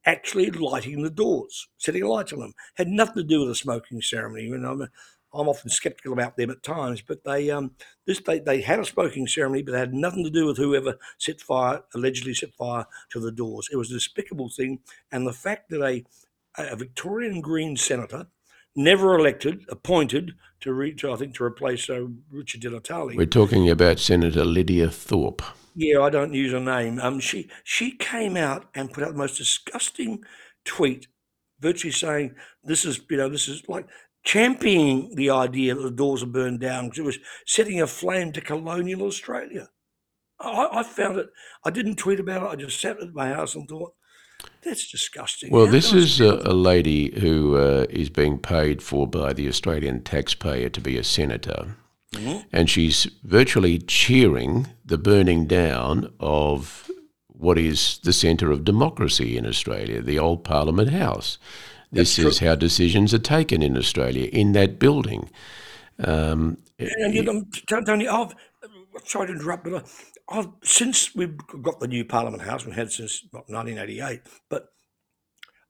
actually 0.08 0.50
lighting 0.50 1.04
the 1.04 1.10
doors, 1.12 1.68
setting 1.78 2.06
lights 2.06 2.34
on 2.34 2.40
them. 2.40 2.54
Had 2.76 2.88
nothing 2.88 3.16
to 3.16 3.24
do 3.24 3.42
with 3.42 3.52
a 3.52 3.56
smoking 3.56 4.02
ceremony. 4.02 4.50
Know, 4.50 4.72
I'm, 4.72 4.82
I'm 5.34 5.50
often 5.50 5.70
skeptical 5.70 6.14
about 6.14 6.38
them 6.38 6.50
at 6.50 6.64
times, 6.64 7.02
but 7.02 7.24
they 7.24 7.52
um, 7.52 7.72
this 8.08 8.22
they, 8.22 8.40
they 8.40 8.62
had 8.62 8.80
a 8.80 8.86
smoking 8.86 9.28
ceremony, 9.28 9.62
but 9.62 9.76
it 9.76 9.80
had 9.80 9.94
nothing 9.94 10.24
to 10.24 10.32
do 10.32 10.48
with 10.48 10.58
whoever 10.58 10.96
set 11.20 11.42
fire, 11.42 11.84
allegedly 11.94 12.34
set 12.34 12.56
fire 12.56 12.86
to 13.12 13.20
the 13.20 13.32
doors. 13.32 13.70
It 13.72 13.76
was 13.76 13.92
a 13.92 13.96
despicable 13.96 14.50
thing, 14.50 14.80
and 15.12 15.28
the 15.28 15.34
fact 15.34 15.70
that 15.70 15.84
a 15.84 16.04
a 16.58 16.76
Victorian 16.76 17.40
Green 17.40 17.78
senator, 17.78 18.26
never 18.78 19.18
elected, 19.18 19.66
appointed 19.68 20.32
to 20.62 20.72
reach, 20.72 21.04
I 21.04 21.16
think, 21.18 21.36
to 21.36 21.44
replace 21.44 21.90
uh, 21.90 22.06
Richard 22.32 22.62
Di 22.62 22.70
Natale. 22.70 23.18
We're 23.18 23.26
talking 23.26 23.70
about 23.70 24.00
Senator 24.00 24.46
Lydia 24.46 24.90
Thorpe 24.90 25.42
yeah, 25.78 26.02
I 26.02 26.10
don't 26.10 26.34
use 26.34 26.54
her 26.54 26.60
name. 26.60 27.00
Um, 27.00 27.20
she 27.20 27.50
she 27.64 27.92
came 27.92 28.36
out 28.36 28.66
and 28.74 28.92
put 28.92 29.04
out 29.04 29.12
the 29.12 29.18
most 29.18 29.38
disgusting 29.38 30.24
tweet, 30.66 31.08
virtually 31.60 31.92
saying, 31.92 32.34
"This 32.64 32.84
is 32.84 33.00
you 33.12 33.18
know 33.18 33.30
this 33.30 33.48
is 33.48 33.62
like 33.70 33.88
championing 34.24 35.14
the 35.14 35.30
idea 35.30 35.76
that 35.76 35.82
the 35.84 35.92
doors 35.92 36.24
are 36.24 36.28
burned 36.28 36.62
down 36.62 36.86
because 36.86 36.98
it 36.98 37.06
was 37.06 37.20
setting 37.46 37.80
a 37.80 37.86
flame 37.86 38.32
to 38.32 38.42
colonial 38.42 39.04
Australia. 39.04 39.70
I, 40.40 40.68
I 40.80 40.84
found 40.84 41.20
it. 41.20 41.30
I 41.64 41.70
didn't 41.70 41.98
tweet 41.98 42.20
about 42.20 42.42
it. 42.42 42.50
I 42.50 42.56
just 42.56 42.82
sat 42.82 43.00
at 43.00 43.14
my 43.14 43.30
house 43.30 43.54
and 43.54 43.70
thought, 43.70 43.94
that's 44.64 44.92
disgusting. 44.92 45.52
Well, 45.52 45.66
How 45.66 45.72
this 45.72 45.94
is 45.94 46.20
a, 46.20 46.36
a 46.44 46.54
lady 46.54 47.20
who 47.20 47.56
uh, 47.58 47.86
is 47.90 48.10
being 48.10 48.38
paid 48.38 48.82
for 48.82 49.08
by 49.08 49.34
the 49.34 49.48
Australian 49.48 50.04
taxpayer 50.04 50.70
to 50.70 50.82
be 50.82 50.98
a 50.98 51.04
senator, 51.04 51.76
Mhm. 52.14 52.46
and 52.54 52.70
she's 52.70 53.08
virtually 53.24 53.80
cheering 53.80 54.68
the 54.86 54.98
burning 54.98 55.46
down 55.46 56.12
of 56.20 56.90
what 57.28 57.58
is 57.58 58.00
the 58.04 58.14
centre 58.14 58.52
of 58.52 58.64
democracy 58.64 59.38
in 59.38 59.46
Australia, 59.46 60.02
the 60.02 60.18
old 60.20 60.44
Parliament 60.44 60.90
House. 60.90 61.38
This 61.92 62.16
That's 62.16 62.28
is 62.36 62.40
how 62.40 62.56
decisions 62.56 63.14
are 63.14 63.20
taken 63.20 63.62
in 63.62 63.78
Australia 63.78 64.30
in 64.32 64.54
that 64.54 64.80
building. 64.80 65.30
Um, 66.00 66.58
And 66.80 67.14
you 67.14 67.24
know, 67.24 67.44
Tony, 67.86 68.08
I've 68.08 68.34
sorry 69.06 69.28
to 69.28 69.34
interrupt, 69.34 69.64
but 69.66 69.74
I- 69.76 69.84
I've 70.30 70.50
since 70.64 71.16
we've 71.16 71.38
got 71.62 71.80
the 71.80 71.88
new 71.88 72.04
Parliament 72.04 72.44
House, 72.44 72.66
we've 72.66 72.76
had 72.76 72.92
since 72.92 73.24
what, 73.32 73.50
1988, 73.50 74.22
but 74.50 74.70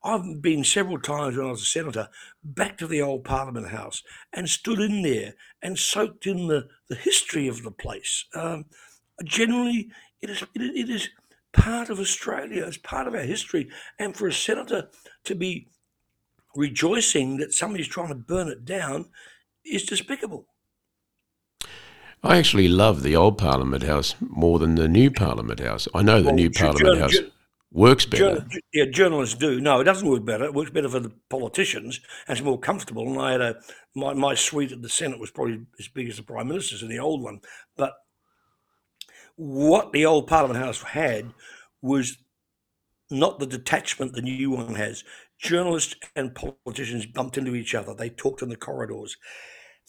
I've 0.04 0.42
been 0.42 0.64
several 0.64 1.00
times 1.00 1.36
when 1.36 1.48
I 1.48 1.52
was 1.52 1.62
a 1.62 1.66
senator 1.66 2.10
back 2.44 2.78
to 2.78 2.88
the 2.88 3.02
old 3.02 3.24
Parliament 3.24 3.70
House 3.70 4.04
and 4.34 4.50
stood 4.50 4.80
in 4.80 5.02
there 5.02 5.34
and 5.62 5.78
soaked 5.78 6.26
in 6.26 6.48
the, 6.48 6.68
the 6.88 6.96
history 6.96 7.48
of 7.48 7.64
the 7.64 7.72
place. 7.72 8.26
Um, 8.34 8.66
generally, 9.26 9.90
it 10.22 10.30
is, 10.30 10.44
it, 10.56 10.62
it 10.62 10.90
is 10.90 11.10
part 11.52 11.90
of 11.90 12.00
Australia, 12.00 12.66
it's 12.66 12.78
part 12.78 13.08
of 13.08 13.16
our 13.16 13.22
history, 13.22 13.70
and 14.00 14.16
for 14.16 14.28
a 14.28 14.34
senator 14.34 14.90
to 15.26 15.36
be 15.36 15.68
rejoicing 16.56 17.38
that 17.38 17.54
somebody's 17.54 17.88
trying 17.88 18.10
to 18.10 18.16
burn 18.16 18.48
it 18.48 18.66
down 18.66 19.10
is 19.66 19.84
despicable. 19.84 20.48
I 22.24 22.38
actually 22.38 22.68
love 22.68 23.04
the 23.04 23.16
old 23.16 23.38
Parliament 23.38 23.84
House 23.84 24.16
more 24.20 24.60
than 24.60 24.76
the 24.76 24.88
new 24.88 25.12
Parliament 25.12 25.60
House. 25.60 25.88
I 25.94 26.02
know 26.02 26.20
the 26.20 26.28
Well, 26.28 26.36
new 26.36 26.50
Parliament 26.50 27.00
House 27.00 27.18
works 27.72 28.06
better. 28.06 28.46
Yeah, 28.74 28.86
journalists 28.86 29.36
do. 29.36 29.60
No, 29.62 29.80
it 29.80 29.84
doesn't 29.84 30.08
work 30.08 30.26
better. 30.26 30.46
It 30.46 30.54
works 30.54 30.72
better 30.72 30.90
for 30.90 31.00
the 31.00 31.12
politicians 31.30 32.00
and 32.28 32.38
it's 32.38 32.46
more 32.46 32.60
comfortable. 32.60 33.08
And 33.08 33.20
I 33.20 33.32
had 33.34 33.42
a 33.42 33.56
my, 33.96 34.14
my 34.14 34.36
suite 34.36 34.72
at 34.72 34.82
the 34.82 34.90
Senate 34.90 35.20
was 35.20 35.32
probably 35.32 35.62
as 35.80 35.88
big 35.88 36.10
as 36.10 36.18
the 36.18 36.24
Prime 36.24 36.48
Minister's 36.48 36.82
in 36.82 36.90
the 36.90 37.00
old 37.00 37.22
one. 37.22 37.40
But 37.76 37.94
what 39.36 39.92
the 39.92 40.06
old 40.06 40.28
Parliament 40.28 40.64
House 40.64 40.82
had 40.82 41.34
was 41.82 42.18
not 43.10 43.40
the 43.40 43.46
detachment 43.46 44.14
the 44.14 44.22
new 44.22 44.52
one 44.52 44.76
has. 44.76 45.04
Journalists 45.40 45.96
and 46.16 46.36
politicians 46.36 47.06
bumped 47.06 47.38
into 47.38 47.56
each 47.56 47.76
other. 47.76 47.94
They 47.94 48.10
talked 48.10 48.42
in 48.42 48.50
the 48.50 48.56
corridors. 48.56 49.18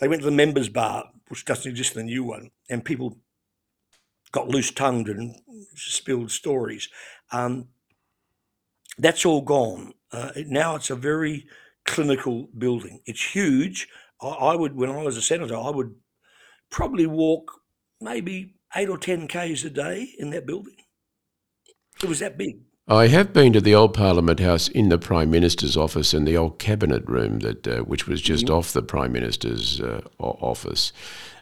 They 0.00 0.08
went 0.08 0.22
to 0.22 0.26
the 0.26 0.36
members' 0.36 0.68
bar, 0.68 1.10
which 1.28 1.44
doesn't 1.44 1.70
exist 1.70 1.96
in 1.96 2.06
the 2.06 2.12
new 2.12 2.24
one, 2.24 2.50
and 2.68 2.84
people 2.84 3.18
got 4.30 4.48
loose 4.48 4.70
tongued 4.70 5.08
and 5.08 5.34
spilled 5.74 6.30
stories. 6.30 6.88
Um, 7.32 7.68
that's 8.98 9.24
all 9.24 9.42
gone. 9.42 9.94
Uh, 10.12 10.32
now 10.46 10.76
it's 10.76 10.90
a 10.90 10.96
very 10.96 11.46
clinical 11.84 12.48
building. 12.56 13.00
It's 13.06 13.34
huge. 13.34 13.88
I, 14.20 14.28
I 14.28 14.54
would, 14.54 14.76
when 14.76 14.90
I 14.90 15.02
was 15.02 15.16
a 15.16 15.22
senator, 15.22 15.56
I 15.56 15.70
would 15.70 15.94
probably 16.70 17.06
walk 17.06 17.50
maybe 18.00 18.54
eight 18.76 18.88
or 18.88 18.98
ten 18.98 19.26
k's 19.26 19.64
a 19.64 19.70
day 19.70 20.14
in 20.18 20.30
that 20.30 20.46
building. 20.46 20.76
It 22.02 22.08
was 22.08 22.20
that 22.20 22.38
big. 22.38 22.60
I 22.90 23.08
have 23.08 23.34
been 23.34 23.52
to 23.52 23.60
the 23.60 23.74
old 23.74 23.92
Parliament 23.92 24.40
House 24.40 24.68
in 24.68 24.88
the 24.88 24.96
Prime 24.96 25.30
Minister's 25.30 25.76
office 25.76 26.14
and 26.14 26.26
the 26.26 26.38
old 26.38 26.58
Cabinet 26.58 27.06
room, 27.06 27.40
that 27.40 27.68
uh, 27.68 27.80
which 27.80 28.08
was 28.08 28.22
just 28.22 28.48
off 28.48 28.72
the 28.72 28.80
Prime 28.80 29.12
Minister's 29.12 29.78
uh, 29.78 30.00
office. 30.18 30.90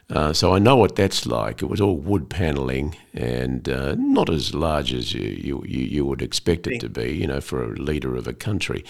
Uh, 0.09 0.33
so 0.33 0.53
I 0.53 0.59
know 0.59 0.75
what 0.75 0.97
that's 0.97 1.25
like. 1.25 1.61
It 1.61 1.67
was 1.67 1.79
all 1.79 1.95
wood 1.95 2.29
panelling 2.29 2.97
and 3.13 3.69
uh, 3.69 3.95
not 3.97 4.29
as 4.29 4.53
large 4.53 4.93
as 4.93 5.13
you, 5.13 5.63
you, 5.65 5.79
you 5.85 6.05
would 6.05 6.21
expect 6.21 6.67
it 6.67 6.79
to 6.81 6.89
be, 6.89 7.15
you 7.15 7.27
know, 7.27 7.39
for 7.39 7.63
a 7.63 7.77
leader 7.77 8.17
of 8.17 8.27
a 8.27 8.33
country. 8.33 8.83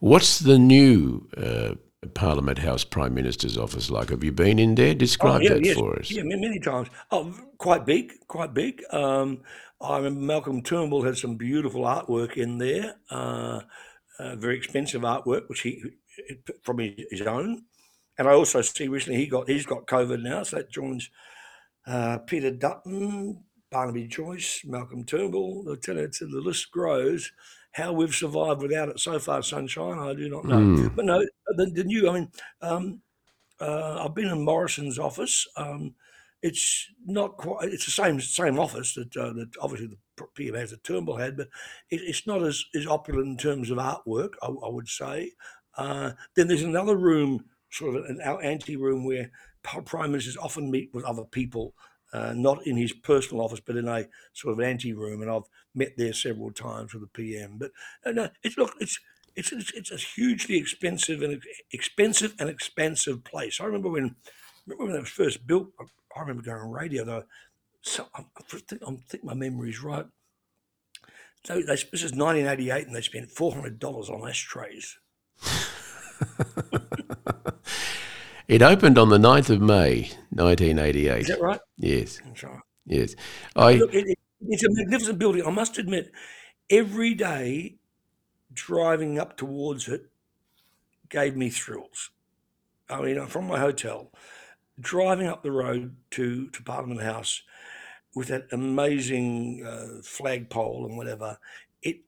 What's 0.00 0.40
the 0.40 0.58
new 0.58 1.28
uh, 1.36 1.74
Parliament 2.14 2.58
House 2.58 2.82
Prime 2.82 3.14
Minister's 3.14 3.56
office 3.56 3.90
like? 3.90 4.10
Have 4.10 4.24
you 4.24 4.32
been 4.32 4.58
in 4.58 4.74
there? 4.74 4.94
Describe 4.94 5.42
that 5.42 5.52
Oh, 5.52 5.60
yes, 5.62 5.76
for 5.76 5.98
us. 5.98 6.10
Yeah, 6.10 6.24
many 6.24 6.58
times. 6.58 6.88
Oh, 7.12 7.32
quite 7.58 7.86
big, 7.86 8.12
quite 8.26 8.52
big. 8.54 8.82
Um, 8.90 9.42
I 9.82 9.96
remember 9.96 10.20
Malcolm 10.20 10.62
Turnbull 10.62 11.02
had 11.02 11.16
some 11.16 11.36
beautiful 11.36 11.82
artwork 11.82 12.36
in 12.36 12.58
there, 12.58 12.96
uh, 13.10 13.60
uh, 14.18 14.36
very 14.36 14.56
expensive 14.56 15.02
artwork, 15.02 15.48
which 15.48 15.60
he 15.60 15.82
from 16.62 16.78
his, 16.78 17.22
own. 17.22 17.64
And 18.18 18.28
I 18.28 18.32
also 18.32 18.60
see 18.62 18.88
recently 18.88 19.18
he 19.18 19.26
got 19.26 19.48
he's 19.48 19.66
got 19.66 19.86
COVID 19.86 20.22
now, 20.22 20.42
so 20.42 20.56
that 20.56 20.70
joins 20.70 21.10
uh, 21.86 22.18
Peter 22.18 22.50
Dutton, 22.50 23.42
Barnaby 23.70 24.06
Joyce, 24.06 24.62
Malcolm 24.64 25.04
Turnbull. 25.04 25.64
The, 25.64 25.76
tell 25.76 25.96
you, 25.96 26.08
the 26.08 26.40
list 26.40 26.70
grows. 26.70 27.32
How 27.72 27.92
we've 27.92 28.14
survived 28.14 28.60
without 28.60 28.90
it 28.90 29.00
so 29.00 29.18
far, 29.18 29.42
sunshine, 29.42 29.98
I 29.98 30.12
do 30.12 30.28
not 30.28 30.44
know. 30.44 30.56
Mm. 30.58 30.94
But 30.94 31.06
no, 31.06 31.24
the, 31.56 31.66
the 31.66 31.84
new. 31.84 32.08
I 32.08 32.12
mean, 32.12 32.30
um, 32.60 33.00
uh, 33.58 34.04
I've 34.04 34.14
been 34.14 34.28
in 34.28 34.44
Morrison's 34.44 34.98
office. 34.98 35.48
Um, 35.56 35.94
it's 36.42 36.90
not 37.06 37.36
quite. 37.36 37.68
It's 37.68 37.84
the 37.84 37.92
same 37.92 38.20
same 38.20 38.58
office 38.58 38.94
that 38.94 39.16
uh, 39.16 39.32
that 39.34 39.50
obviously 39.60 39.96
the 40.16 40.26
PM 40.34 40.54
has 40.54 40.70
that 40.70 40.84
Turnbull 40.84 41.16
had, 41.16 41.36
but 41.36 41.48
it, 41.90 42.00
it's 42.02 42.26
not 42.26 42.42
as, 42.42 42.64
as 42.74 42.86
opulent 42.86 43.28
in 43.28 43.36
terms 43.36 43.70
of 43.70 43.78
artwork. 43.78 44.34
I, 44.42 44.48
I 44.48 44.68
would 44.68 44.88
say. 44.88 45.32
Uh, 45.76 46.12
then 46.36 46.48
there's 46.48 46.62
another 46.62 46.96
room, 46.96 47.44
sort 47.70 47.96
of 47.96 48.04
an 48.04 48.20
ante 48.20 48.76
room 48.76 49.04
where 49.04 49.30
prime 49.62 50.10
ministers 50.10 50.36
often 50.36 50.70
meet 50.70 50.90
with 50.92 51.04
other 51.04 51.24
people, 51.24 51.74
uh, 52.12 52.34
not 52.34 52.66
in 52.66 52.76
his 52.76 52.92
personal 52.92 53.42
office, 53.42 53.60
but 53.60 53.76
in 53.76 53.88
a 53.88 54.06
sort 54.34 54.52
of 54.52 54.60
ante 54.60 54.92
room. 54.92 55.22
And 55.22 55.30
I've 55.30 55.48
met 55.74 55.92
there 55.96 56.12
several 56.12 56.50
times 56.50 56.92
with 56.92 57.02
the 57.02 57.08
PM. 57.08 57.58
But 57.58 57.70
uh, 58.04 58.10
no, 58.10 58.28
it's 58.42 58.58
look, 58.58 58.74
it's 58.80 58.98
it's 59.36 59.52
it's, 59.52 59.72
it's 59.72 59.92
a 59.92 59.96
hugely 59.96 60.56
expensive 60.56 61.22
and 61.22 61.40
expensive 61.72 62.34
and 62.38 62.50
expansive 62.50 63.24
place. 63.24 63.60
I 63.60 63.64
remember 63.64 63.90
when 63.90 64.16
remember 64.66 64.86
when 64.86 64.96
it 64.96 65.00
was 65.00 65.08
first 65.08 65.46
built. 65.46 65.68
I, 66.16 66.20
remember 66.20 66.42
going 66.42 66.62
on 66.62 66.70
radio. 66.70 67.04
Though, 67.04 67.24
so 67.82 68.06
I, 68.14 68.20
I 68.20 68.42
think, 68.42 68.82
I 68.86 68.96
think 69.08 69.24
my 69.24 69.34
memory's 69.34 69.82
right. 69.82 70.06
So 71.44 71.56
they, 71.56 71.62
this 71.62 72.04
is 72.04 72.12
1988, 72.12 72.86
and 72.86 72.94
they 72.94 73.02
spent 73.02 73.30
four 73.30 73.52
hundred 73.52 73.78
dollars 73.78 74.08
on 74.08 74.28
ashtrays. 74.28 74.98
It 78.52 78.60
opened 78.60 78.98
on 78.98 79.08
the 79.08 79.16
9th 79.16 79.48
of 79.48 79.62
May, 79.62 80.10
1988. 80.30 81.20
Is 81.22 81.28
that 81.28 81.40
right? 81.40 81.60
Yes, 81.78 82.20
That's 82.22 82.42
right. 82.42 82.60
yes. 82.84 83.14
I 83.56 83.74
Look, 83.76 83.94
it, 83.94 84.08
it, 84.08 84.18
it's 84.48 84.64
a 84.64 84.68
magnificent 84.70 85.18
building. 85.18 85.46
I 85.46 85.50
must 85.50 85.78
admit, 85.78 86.12
every 86.68 87.14
day 87.14 87.76
driving 88.52 89.18
up 89.18 89.38
towards 89.38 89.88
it 89.88 90.10
gave 91.08 91.34
me 91.34 91.48
thrills. 91.48 92.10
I 92.90 93.00
mean, 93.00 93.24
from 93.26 93.46
my 93.46 93.58
hotel, 93.58 94.10
driving 94.80 95.26
up 95.26 95.42
the 95.42 95.52
road 95.52 95.96
to, 96.12 96.48
to 96.48 96.62
Parliament 96.62 97.02
House 97.02 97.42
with 98.14 98.28
that 98.28 98.46
amazing 98.52 99.64
uh, 99.66 100.02
flagpole 100.02 100.86
and 100.86 100.96
whatever, 100.96 101.38
it 101.82 102.00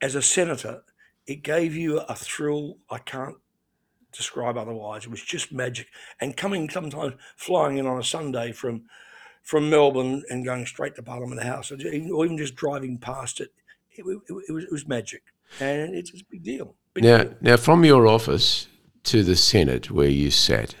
as 0.00 0.14
a 0.14 0.22
senator, 0.22 0.82
it 1.26 1.42
gave 1.42 1.74
you 1.74 2.00
a 2.00 2.14
thrill 2.14 2.78
I 2.90 2.98
can't 2.98 3.36
describe 4.12 4.56
otherwise. 4.56 5.04
It 5.04 5.10
was 5.10 5.22
just 5.22 5.52
magic. 5.52 5.88
And 6.20 6.36
coming 6.36 6.70
sometimes 6.70 7.14
flying 7.36 7.78
in 7.78 7.86
on 7.86 7.98
a 7.98 8.04
Sunday 8.04 8.52
from 8.52 8.84
from 9.42 9.68
Melbourne 9.68 10.22
and 10.30 10.42
going 10.42 10.64
straight 10.64 10.94
to 10.94 11.02
Parliament 11.02 11.42
House, 11.42 11.70
or 11.70 11.76
even 11.76 12.38
just 12.38 12.54
driving 12.54 12.96
past 12.96 13.40
it, 13.40 13.52
it, 13.90 14.02
it, 14.06 14.18
it 14.48 14.52
was, 14.52 14.64
it 14.64 14.72
was 14.72 14.88
magic, 14.88 15.22
and 15.60 15.94
it's, 15.94 16.10
it's 16.10 16.22
a 16.22 16.30
big 16.30 16.42
deal. 16.42 16.74
Big 16.94 17.04
now 17.04 17.24
deal. 17.24 17.34
now 17.42 17.56
from 17.58 17.84
your 17.84 18.06
office 18.06 18.68
to 19.02 19.22
the 19.22 19.36
Senate 19.36 19.90
where 19.90 20.08
you 20.08 20.30
sat, 20.30 20.76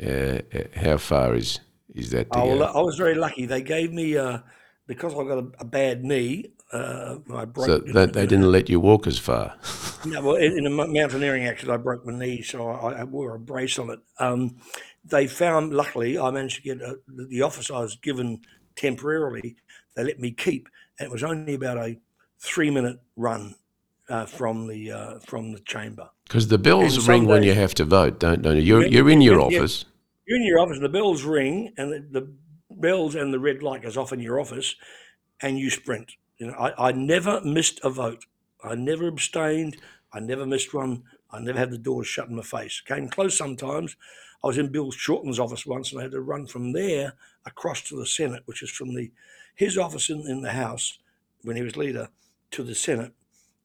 uh, 0.00 0.40
uh, 0.56 0.62
how 0.74 0.96
far 0.96 1.34
is 1.34 1.60
is 1.94 2.10
that 2.10 2.32
to 2.32 2.38
Oh? 2.38 2.62
I 2.62 2.80
was 2.80 2.96
very 2.96 3.14
lucky. 3.14 3.46
They 3.46 3.62
gave 3.62 3.92
me 3.92 4.16
uh, 4.16 4.38
because 4.86 5.14
I 5.14 5.24
got 5.24 5.38
a, 5.38 5.46
a 5.60 5.64
bad 5.64 6.04
knee. 6.04 6.52
Uh, 6.72 7.18
I 7.34 7.44
broke. 7.44 7.66
So 7.66 7.78
they, 7.78 8.06
they 8.06 8.26
didn't 8.26 8.50
let 8.50 8.70
you 8.70 8.80
walk 8.80 9.06
as 9.06 9.18
far. 9.18 9.54
No, 10.04 10.20
well, 10.20 10.34
in, 10.34 10.58
in 10.58 10.66
a 10.66 10.70
mountaineering 10.70 11.46
accident, 11.46 11.78
I 11.78 11.80
broke 11.80 12.04
my 12.04 12.12
knee, 12.12 12.42
so 12.42 12.68
I, 12.68 13.02
I 13.02 13.04
wore 13.04 13.36
a 13.36 13.38
brace 13.38 13.78
on 13.78 13.88
it. 13.90 14.00
Um, 14.18 14.56
they 15.04 15.28
found, 15.28 15.72
luckily, 15.72 16.18
I 16.18 16.28
managed 16.32 16.56
to 16.56 16.62
get 16.62 16.80
a, 16.80 16.98
the 17.06 17.26
the 17.26 17.42
office 17.42 17.70
I 17.70 17.78
was 17.78 17.94
given 17.94 18.40
temporarily. 18.74 19.54
They 19.94 20.02
let 20.02 20.18
me 20.18 20.32
keep, 20.32 20.68
and 20.98 21.06
it 21.06 21.12
was 21.12 21.22
only 21.22 21.54
about 21.54 21.78
a 21.78 22.00
three-minute 22.40 22.98
run 23.14 23.54
uh, 24.08 24.26
from 24.26 24.66
the 24.66 24.90
uh, 24.90 25.18
from 25.20 25.52
the 25.52 25.60
chamber. 25.60 26.10
Because 26.32 26.48
the 26.48 26.56
bells 26.56 27.06
ring 27.06 27.26
when 27.26 27.42
you 27.42 27.52
have 27.52 27.74
to 27.74 27.84
vote, 27.84 28.18
don't 28.18 28.40
don't 28.40 28.56
you? 28.56 28.62
You're, 28.62 28.86
you're 28.86 29.10
in 29.10 29.20
your 29.20 29.38
office. 29.38 29.84
You're 30.26 30.38
in 30.38 30.46
your 30.46 30.60
office, 30.60 30.78
the 30.78 30.88
bells 30.88 31.24
ring, 31.24 31.74
and 31.76 31.92
the, 31.92 32.20
the 32.20 32.32
bells 32.70 33.14
and 33.14 33.34
the 33.34 33.38
red 33.38 33.62
light 33.62 33.82
goes 33.82 33.98
off 33.98 34.14
in 34.14 34.20
your 34.20 34.40
office, 34.40 34.74
and 35.42 35.58
you 35.58 35.68
sprint. 35.68 36.12
You 36.38 36.46
know, 36.46 36.54
I, 36.54 36.88
I 36.88 36.92
never 36.92 37.42
missed 37.42 37.80
a 37.84 37.90
vote. 37.90 38.24
I 38.64 38.74
never 38.76 39.08
abstained. 39.08 39.76
I 40.10 40.20
never 40.20 40.46
missed 40.46 40.72
one. 40.72 41.02
I 41.30 41.38
never 41.38 41.58
had 41.58 41.70
the 41.70 41.76
doors 41.76 42.06
shut 42.06 42.30
in 42.30 42.36
my 42.36 42.42
face. 42.42 42.80
Came 42.80 43.10
close 43.10 43.36
sometimes. 43.36 43.94
I 44.42 44.46
was 44.46 44.56
in 44.56 44.72
Bill 44.72 44.90
Shorten's 44.90 45.38
office 45.38 45.66
once, 45.66 45.92
and 45.92 46.00
I 46.00 46.04
had 46.04 46.12
to 46.12 46.22
run 46.22 46.46
from 46.46 46.72
there 46.72 47.12
across 47.44 47.82
to 47.82 47.96
the 47.96 48.06
Senate, 48.06 48.44
which 48.46 48.62
is 48.62 48.70
from 48.70 48.94
the 48.94 49.12
his 49.54 49.76
office 49.76 50.08
in, 50.08 50.26
in 50.26 50.40
the 50.40 50.52
House 50.52 50.98
when 51.42 51.56
he 51.56 51.62
was 51.62 51.76
leader 51.76 52.08
to 52.52 52.62
the 52.62 52.74
Senate 52.74 53.12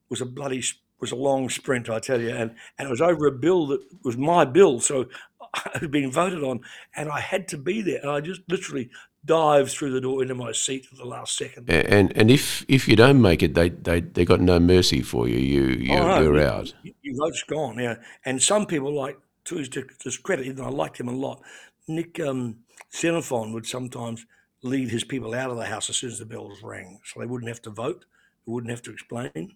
was 0.09 0.19
a 0.19 0.25
bloody 0.25 0.61
was 0.99 1.11
a 1.11 1.15
long 1.15 1.49
sprint, 1.49 1.89
I 1.89 1.99
tell 1.99 2.21
you, 2.21 2.29
and 2.29 2.55
and 2.77 2.87
it 2.87 2.89
was 2.89 3.01
over 3.01 3.27
a 3.27 3.31
bill 3.31 3.67
that 3.67 3.81
was 4.03 4.17
my 4.17 4.45
bill, 4.45 4.79
so 4.79 5.01
it 5.75 5.81
had 5.81 5.91
been 5.91 6.11
voted 6.11 6.43
on, 6.43 6.61
and 6.95 7.09
I 7.09 7.19
had 7.19 7.47
to 7.49 7.57
be 7.57 7.81
there, 7.81 7.99
and 8.01 8.09
I 8.09 8.21
just 8.21 8.41
literally 8.47 8.89
dived 9.25 9.71
through 9.71 9.91
the 9.91 10.01
door 10.01 10.21
into 10.21 10.33
my 10.33 10.51
seat 10.51 10.87
at 10.91 10.97
the 10.97 11.05
last 11.05 11.37
second. 11.37 11.69
And 11.69 12.15
and 12.17 12.31
if 12.31 12.65
if 12.67 12.87
you 12.87 12.95
don't 12.95 13.21
make 13.21 13.43
it, 13.43 13.53
they 13.53 13.69
they 13.69 14.01
they 14.01 14.25
got 14.25 14.41
no 14.41 14.59
mercy 14.59 15.01
for 15.01 15.27
you. 15.27 15.37
You 15.37 15.67
you 15.67 15.93
Oh 15.93 16.07
no, 16.07 16.21
you're 16.21 16.41
out. 16.41 16.73
your 16.83 17.15
vote's 17.17 17.43
gone. 17.43 17.77
Yeah, 17.77 17.95
and 18.25 18.41
some 18.41 18.65
people 18.65 18.93
like 18.93 19.19
to 19.45 19.57
his, 19.57 19.69
his 20.03 20.19
even 20.29 20.61
I 20.61 20.69
liked 20.69 20.99
him 20.99 21.07
a 21.07 21.13
lot. 21.13 21.41
Nick 21.87 22.19
um, 22.19 22.57
Xenophon 22.93 23.53
would 23.53 23.65
sometimes 23.65 24.25
lead 24.63 24.89
his 24.89 25.03
people 25.03 25.33
out 25.33 25.51
of 25.51 25.57
the 25.57 25.65
house 25.65 25.89
as 25.89 25.97
soon 25.97 26.11
as 26.11 26.19
the 26.19 26.25
bells 26.25 26.61
rang, 26.63 26.99
so 27.03 27.19
they 27.19 27.25
wouldn't 27.25 27.49
have 27.49 27.61
to 27.61 27.69
vote, 27.69 28.05
they 28.45 28.51
wouldn't 28.51 28.71
have 28.71 28.81
to 28.83 28.91
explain. 28.91 29.55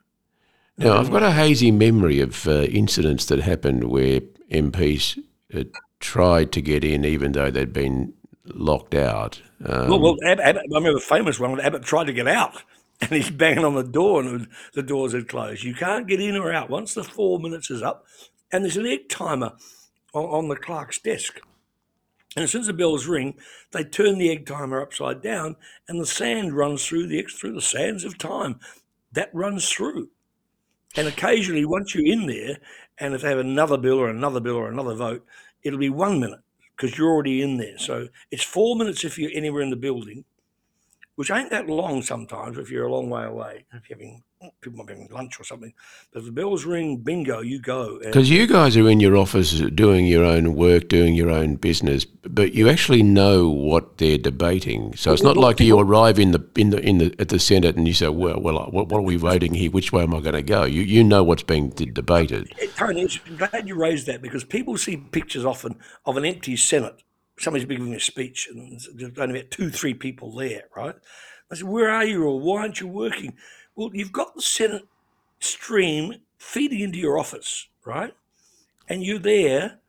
Now 0.82 0.98
I've 0.98 1.12
got 1.12 1.24
a 1.24 1.32
hazy 1.32 1.72
memory 1.72 2.20
of 2.20 2.48
uh, 2.48 2.64
incidents 2.64 3.26
that 3.26 3.40
happened 3.40 3.86
where 3.86 4.22
MPs 4.52 5.18
uh, 5.56 5.64
tried 6.00 6.52
to 6.54 6.62
get 6.62 6.84
in 6.84 7.06
even 7.06 7.32
though 7.34 7.52
they'd 7.52 7.74
been 7.74 8.14
locked 8.46 8.96
out. 8.96 9.42
Well, 9.60 9.94
Um, 9.94 10.02
well, 10.02 10.16
Ab- 10.26 10.40
Abbott, 10.40 10.64
I 10.72 10.76
remember 10.76 10.98
a 10.98 11.02
famous 11.02 11.40
one 11.40 11.52
when 11.52 11.62
Abbott 11.62 11.84
tried 11.84 12.06
to 12.06 12.14
get 12.14 12.28
out, 12.28 12.64
and 13.02 13.12
he's 13.12 13.30
banging 13.30 13.64
on 13.66 13.76
the 13.76 13.84
door, 13.84 14.22
and 14.22 14.48
the 14.74 14.84
doors 14.84 15.14
had 15.14 15.28
closed. 15.30 15.64
You 15.64 15.76
can't 15.76 16.08
get 16.08 16.20
in 16.20 16.36
or 16.36 16.52
out 16.52 16.70
once 16.70 16.94
the 16.94 17.04
four 17.04 17.40
minutes 17.40 17.70
is 17.70 17.82
up, 17.84 18.06
and 18.52 18.64
there's 18.64 18.78
an 18.78 18.88
egg 18.88 19.08
timer 19.10 19.54
on, 20.14 20.26
on 20.26 20.48
the 20.48 20.56
clerk's 20.56 21.00
desk. 21.00 21.40
And 22.36 22.44
as 22.44 22.52
soon 22.52 22.62
as 22.62 22.68
the 22.68 22.74
bells 22.74 23.08
ring, 23.08 23.36
they 23.72 23.84
turn 23.84 24.18
the 24.18 24.32
egg 24.32 24.46
timer 24.46 24.82
upside 24.82 25.22
down, 25.22 25.58
and 25.88 26.00
the 26.00 26.06
sand 26.06 26.54
runs 26.54 26.86
through 26.86 27.08
the 27.08 27.22
through 27.24 27.54
the 27.54 27.62
sands 27.62 28.04
of 28.04 28.18
time. 28.18 28.60
That 29.12 29.30
runs 29.34 29.70
through, 29.70 30.10
and 30.96 31.08
occasionally, 31.08 31.66
once 31.66 31.96
you're 31.96 32.06
in 32.06 32.28
there, 32.28 32.58
and 32.98 33.14
if 33.14 33.22
they 33.22 33.30
have 33.30 33.40
another 33.40 33.78
bill 33.78 33.98
or 33.98 34.10
another 34.10 34.40
bill 34.40 34.56
or 34.56 34.70
another 34.70 34.96
vote, 34.96 35.26
it'll 35.64 35.80
be 35.80 35.90
one 35.90 36.20
minute 36.20 36.42
because 36.76 36.98
you're 36.98 37.10
already 37.10 37.42
in 37.42 37.58
there. 37.58 37.78
So 37.78 38.08
it's 38.32 38.44
four 38.44 38.76
minutes 38.76 39.04
if 39.04 39.18
you're 39.18 39.32
anywhere 39.34 39.62
in 39.62 39.70
the 39.70 39.76
building, 39.76 40.26
which 41.16 41.32
ain't 41.32 41.52
that 41.52 41.68
long 41.68 42.02
sometimes 42.02 42.58
if 42.58 42.70
you're 42.70 42.88
a 42.88 42.92
long 42.92 43.10
way 43.10 43.26
away. 43.26 43.66
If 43.74 43.90
you're 43.90 43.98
having 43.98 44.24
people 44.62 44.78
might 44.78 44.88
be 44.88 44.94
having 44.94 45.10
lunch 45.12 45.40
or 45.40 45.44
something, 45.44 45.74
but 46.12 46.20
if 46.20 46.26
the 46.26 46.32
bells 46.32 46.66
ring, 46.66 46.98
bingo, 46.98 47.42
you 47.42 47.60
go. 47.60 48.00
Because 48.00 48.30
you 48.30 48.48
guys 48.48 48.76
are 48.78 48.90
in 48.90 49.00
your 49.00 49.16
office 49.16 49.60
doing 49.60 50.06
your 50.06 50.24
own 50.24 50.56
work, 50.56 50.88
doing 50.88 51.16
your 51.16 51.30
own 51.30 51.56
business, 51.56 52.06
but 52.06 52.54
you 52.54 52.70
actually 52.70 53.04
know 53.04 53.50
what 53.50 53.98
they're 53.98 54.18
debating. 54.18 54.96
So 54.96 55.14
it's 55.14 55.24
well, 55.24 55.36
not 55.36 55.42
like 55.42 55.60
you 55.60 55.80
arrive 55.80 56.20
in 56.20 56.32
the 56.32 56.44
in 56.56 56.72
the 56.72 56.80
in 56.80 56.98
the 56.98 57.16
at 57.20 57.30
the 57.30 57.40
Senate 57.40 57.76
and 57.76 57.88
you 57.88 57.94
say, 57.94 58.10
"Well, 58.10 58.40
well, 58.40 58.70
what, 58.72 58.88
what 58.88 58.98
are 59.00 59.02
we 59.02 59.16
voting 59.16 59.54
here? 59.54 59.72
Which 59.72 59.92
way 59.92 60.04
am 60.04 60.16
I 60.16 60.22
going 60.22 60.34
to 60.36 60.42
go?" 60.42 60.64
You 60.64 60.82
you 60.82 61.04
know 61.04 61.24
what's 61.24 61.44
being 61.44 61.70
debated. 61.70 62.54
Tony, 62.76 63.02
it's- 63.02 63.20
I'm 63.28 63.38
glad 63.38 63.68
you 63.68 63.76
raised 63.76 64.08
that 64.08 64.22
because 64.22 64.44
people 64.44 64.78
see 64.78 64.98
pictures 64.98 65.46
often 65.46 65.78
of 66.06 66.18
an 66.18 66.26
empty 66.26 66.56
Senate. 66.56 67.04
Somebody's 67.40 67.68
giving 67.68 67.94
a 67.94 68.00
speech 68.00 68.48
and 68.52 68.80
there's 68.94 69.18
only 69.18 69.40
about 69.40 69.52
two, 69.52 69.72
three 69.72 69.94
people 69.96 70.36
there, 70.36 70.66
right? 70.76 70.96
I 71.52 71.56
said, 71.56 71.68
Where 71.68 71.90
are 71.90 72.06
you 72.06 72.26
all? 72.26 72.40
Why 72.40 72.62
aren't 72.62 72.80
you 72.80 72.88
working? 72.88 73.34
Well, 73.76 73.92
you've 73.94 74.12
got 74.12 74.36
the 74.36 74.42
Senate 74.42 74.88
stream 75.40 76.16
feeding 76.38 76.82
into 76.82 77.00
your 77.00 77.18
office, 77.18 77.68
right? 77.86 78.14
And 78.90 79.04
you're 79.04 79.20
there 79.20 79.80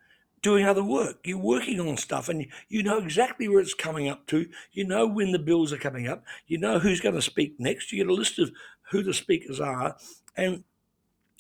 doing 0.42 0.66
other 0.66 0.84
work. 0.84 1.18
You're 1.24 1.38
working 1.38 1.80
on 1.80 1.96
stuff 1.96 2.28
and 2.28 2.46
you, 2.68 2.82
know 2.82 2.98
exactly 2.98 3.48
where 3.48 3.60
it's 3.60 3.74
coming 3.74 4.08
up 4.08 4.26
to. 4.28 4.46
You 4.72 4.84
know 4.84 5.06
when 5.06 5.32
the 5.32 5.38
bills 5.38 5.72
are 5.72 5.78
coming 5.78 6.08
up. 6.08 6.24
You 6.46 6.58
know 6.58 6.78
who's 6.78 7.00
going 7.00 7.14
to 7.14 7.22
speak 7.22 7.54
next. 7.58 7.92
You 7.92 7.98
get 8.04 8.10
a 8.10 8.14
list 8.14 8.38
of 8.38 8.50
who 8.90 9.02
the 9.02 9.14
speakers 9.14 9.60
are. 9.60 9.96
And 10.36 10.64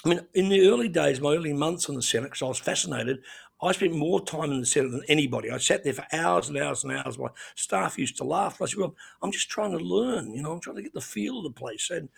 I 0.04 0.08
mean, 0.08 0.20
in 0.34 0.48
the 0.48 0.68
early 0.68 0.88
days, 0.88 1.20
my 1.20 1.34
early 1.34 1.52
months 1.52 1.88
in 1.88 1.94
the 1.94 2.02
Senate, 2.02 2.24
because 2.30 2.42
I 2.42 2.46
was 2.48 2.58
fascinated, 2.58 3.18
I 3.62 3.70
spent 3.70 3.94
more 3.94 4.20
time 4.24 4.50
in 4.50 4.58
the 4.60 4.66
Senate 4.66 4.90
than 4.90 5.04
anybody. 5.08 5.48
I 5.50 5.58
sat 5.58 5.84
there 5.84 5.92
for 5.92 6.04
hours 6.12 6.48
and 6.48 6.58
hours 6.58 6.82
and 6.82 6.92
hours. 6.92 7.16
My 7.18 7.28
staff 7.54 7.96
used 7.96 8.16
to 8.16 8.24
laugh. 8.24 8.60
I 8.60 8.66
said, 8.66 8.80
"Well, 8.80 8.96
I'm 9.22 9.30
just 9.30 9.48
trying 9.48 9.70
to 9.70 9.84
learn. 9.84 10.34
You 10.34 10.42
know, 10.42 10.50
I'm 10.52 10.60
trying 10.60 10.76
to 10.76 10.82
get 10.82 10.94
the 10.94 11.00
feel 11.00 11.38
of 11.38 11.44
the 11.44 11.50
place." 11.52 11.88
And 11.90 12.08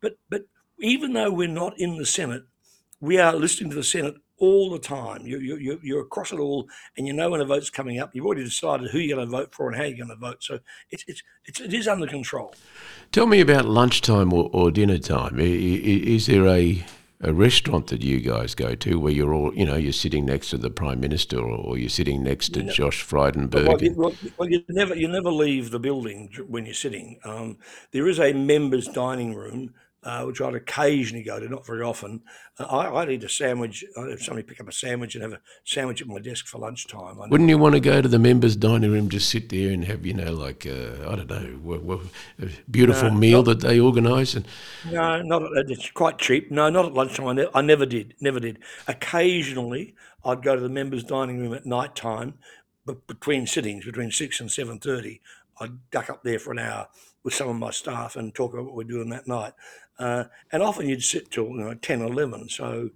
but 0.00 0.16
but 0.30 0.46
even 0.78 1.12
though 1.12 1.30
we're 1.30 1.48
not 1.48 1.78
in 1.78 1.98
the 1.98 2.06
Senate, 2.06 2.44
we 3.00 3.18
are 3.18 3.34
listening 3.34 3.68
to 3.70 3.76
the 3.76 3.84
Senate 3.84 4.14
all 4.38 4.70
the 4.70 4.78
time. 4.78 5.26
You, 5.26 5.38
you, 5.38 5.56
you- 5.58 5.80
you're 5.82 6.00
across 6.00 6.32
it 6.32 6.38
all, 6.40 6.68
and 6.96 7.06
you 7.06 7.12
know 7.12 7.30
when 7.30 7.40
a 7.42 7.44
vote's 7.44 7.68
coming 7.70 7.98
up. 8.00 8.14
You've 8.14 8.24
already 8.24 8.44
decided 8.44 8.90
who 8.90 8.98
you're 8.98 9.16
going 9.16 9.28
to 9.28 9.30
vote 9.30 9.54
for 9.54 9.68
and 9.68 9.76
how 9.76 9.84
you're 9.84 9.98
going 9.98 10.08
to 10.08 10.16
vote. 10.16 10.42
So 10.42 10.58
it's, 10.90 11.04
it's, 11.06 11.22
it's, 11.44 11.60
it 11.60 11.74
is 11.74 11.86
under 11.86 12.06
control. 12.06 12.54
Tell 13.12 13.26
me 13.26 13.40
about 13.40 13.66
lunchtime 13.66 14.32
or, 14.32 14.48
or 14.52 14.70
dinner 14.70 14.98
time. 14.98 15.38
Is 15.38 16.26
there 16.26 16.46
a 16.48 16.84
a 17.20 17.32
restaurant 17.32 17.86
that 17.88 18.02
you 18.02 18.20
guys 18.20 18.54
go 18.54 18.74
to 18.74 18.98
where 18.98 19.12
you're 19.12 19.32
all, 19.32 19.54
you 19.54 19.64
know, 19.64 19.76
you're 19.76 19.92
sitting 19.92 20.26
next 20.26 20.50
to 20.50 20.58
the 20.58 20.70
prime 20.70 21.00
minister 21.00 21.38
or, 21.38 21.56
or 21.56 21.78
you're 21.78 21.88
sitting 21.88 22.22
next 22.22 22.50
to 22.50 22.60
You 22.60 22.66
know, 22.66 22.72
Josh 22.72 23.10
well, 23.10 23.32
Frydenberg 23.32 23.80
you, 23.80 23.88
and 23.88 23.96
well, 23.96 24.14
well, 24.36 24.48
you 24.48 24.62
never 24.68 24.94
you 24.94 25.08
never 25.08 25.30
leave 25.30 25.70
the 25.70 25.78
building 25.78 26.30
when 26.48 26.66
you're 26.66 26.74
sitting. 26.74 27.18
Um, 27.24 27.58
there 27.92 28.08
is 28.08 28.18
a 28.18 28.32
members' 28.32 28.88
dining 28.88 29.34
room, 29.34 29.74
uh, 30.04 30.24
which 30.24 30.40
I'd 30.40 30.54
occasionally 30.54 31.24
go 31.24 31.40
to, 31.40 31.48
not 31.48 31.66
very 31.66 31.82
often. 31.82 32.20
Uh, 32.58 32.64
I, 32.64 33.00
I'd 33.00 33.10
eat 33.10 33.24
a 33.24 33.28
sandwich. 33.28 33.84
I'd 33.96 34.10
have 34.10 34.22
somebody 34.22 34.46
pick 34.46 34.60
up 34.60 34.68
a 34.68 34.72
sandwich 34.72 35.14
and 35.14 35.22
have 35.22 35.32
a 35.32 35.40
sandwich 35.64 36.02
at 36.02 36.08
my 36.08 36.18
desk 36.18 36.46
for 36.46 36.58
lunchtime. 36.58 37.20
I 37.20 37.26
Wouldn't 37.28 37.48
you 37.48 37.56
want 37.56 37.74
to 37.74 37.80
go 37.80 38.02
to 38.02 38.08
the 38.08 38.18
members' 38.18 38.54
dining 38.54 38.92
room, 38.92 39.08
just 39.08 39.30
sit 39.30 39.48
there 39.48 39.70
and 39.72 39.84
have, 39.86 40.04
you 40.04 40.12
know, 40.12 40.32
like 40.32 40.66
uh, 40.66 41.08
I 41.08 41.16
don't 41.16 41.30
know, 41.30 42.00
a 42.40 42.48
beautiful 42.70 43.10
no, 43.10 43.16
meal 43.16 43.42
not 43.42 43.60
that 43.60 43.66
they 43.66 43.80
organise? 43.80 44.34
And 44.34 44.46
no, 44.90 45.22
not 45.22 45.42
at, 45.42 45.70
it's 45.70 45.90
quite 45.90 46.18
cheap. 46.18 46.50
No, 46.50 46.68
not 46.68 46.84
at 46.84 46.92
lunchtime. 46.92 47.26
I, 47.26 47.32
ne- 47.32 47.50
I 47.54 47.62
never 47.62 47.86
did, 47.86 48.14
never 48.20 48.40
did. 48.40 48.58
Occasionally, 48.86 49.94
I'd 50.22 50.42
go 50.42 50.54
to 50.54 50.60
the 50.60 50.68
members' 50.68 51.04
dining 51.04 51.40
room 51.40 51.54
at 51.54 51.64
night 51.64 51.96
time, 51.96 52.34
but 52.84 53.06
between 53.06 53.46
sittings, 53.46 53.86
between 53.86 54.10
six 54.10 54.38
and 54.38 54.52
seven 54.52 54.78
thirty, 54.78 55.22
I'd 55.60 55.90
duck 55.90 56.10
up 56.10 56.22
there 56.22 56.38
for 56.38 56.52
an 56.52 56.58
hour 56.58 56.88
with 57.22 57.34
some 57.34 57.48
of 57.48 57.56
my 57.56 57.70
staff 57.70 58.16
and 58.16 58.34
talk 58.34 58.52
about 58.52 58.66
what 58.66 58.74
we're 58.74 58.84
doing 58.84 59.10
that 59.10 59.28
night. 59.28 59.52
Uh, 59.98 60.24
and 60.52 60.62
often 60.62 60.88
you'd 60.88 61.02
sit 61.02 61.30
till 61.30 61.46
you 61.48 61.58
know 61.58 61.74
10, 61.74 62.02
11. 62.02 62.48
So 62.48 62.90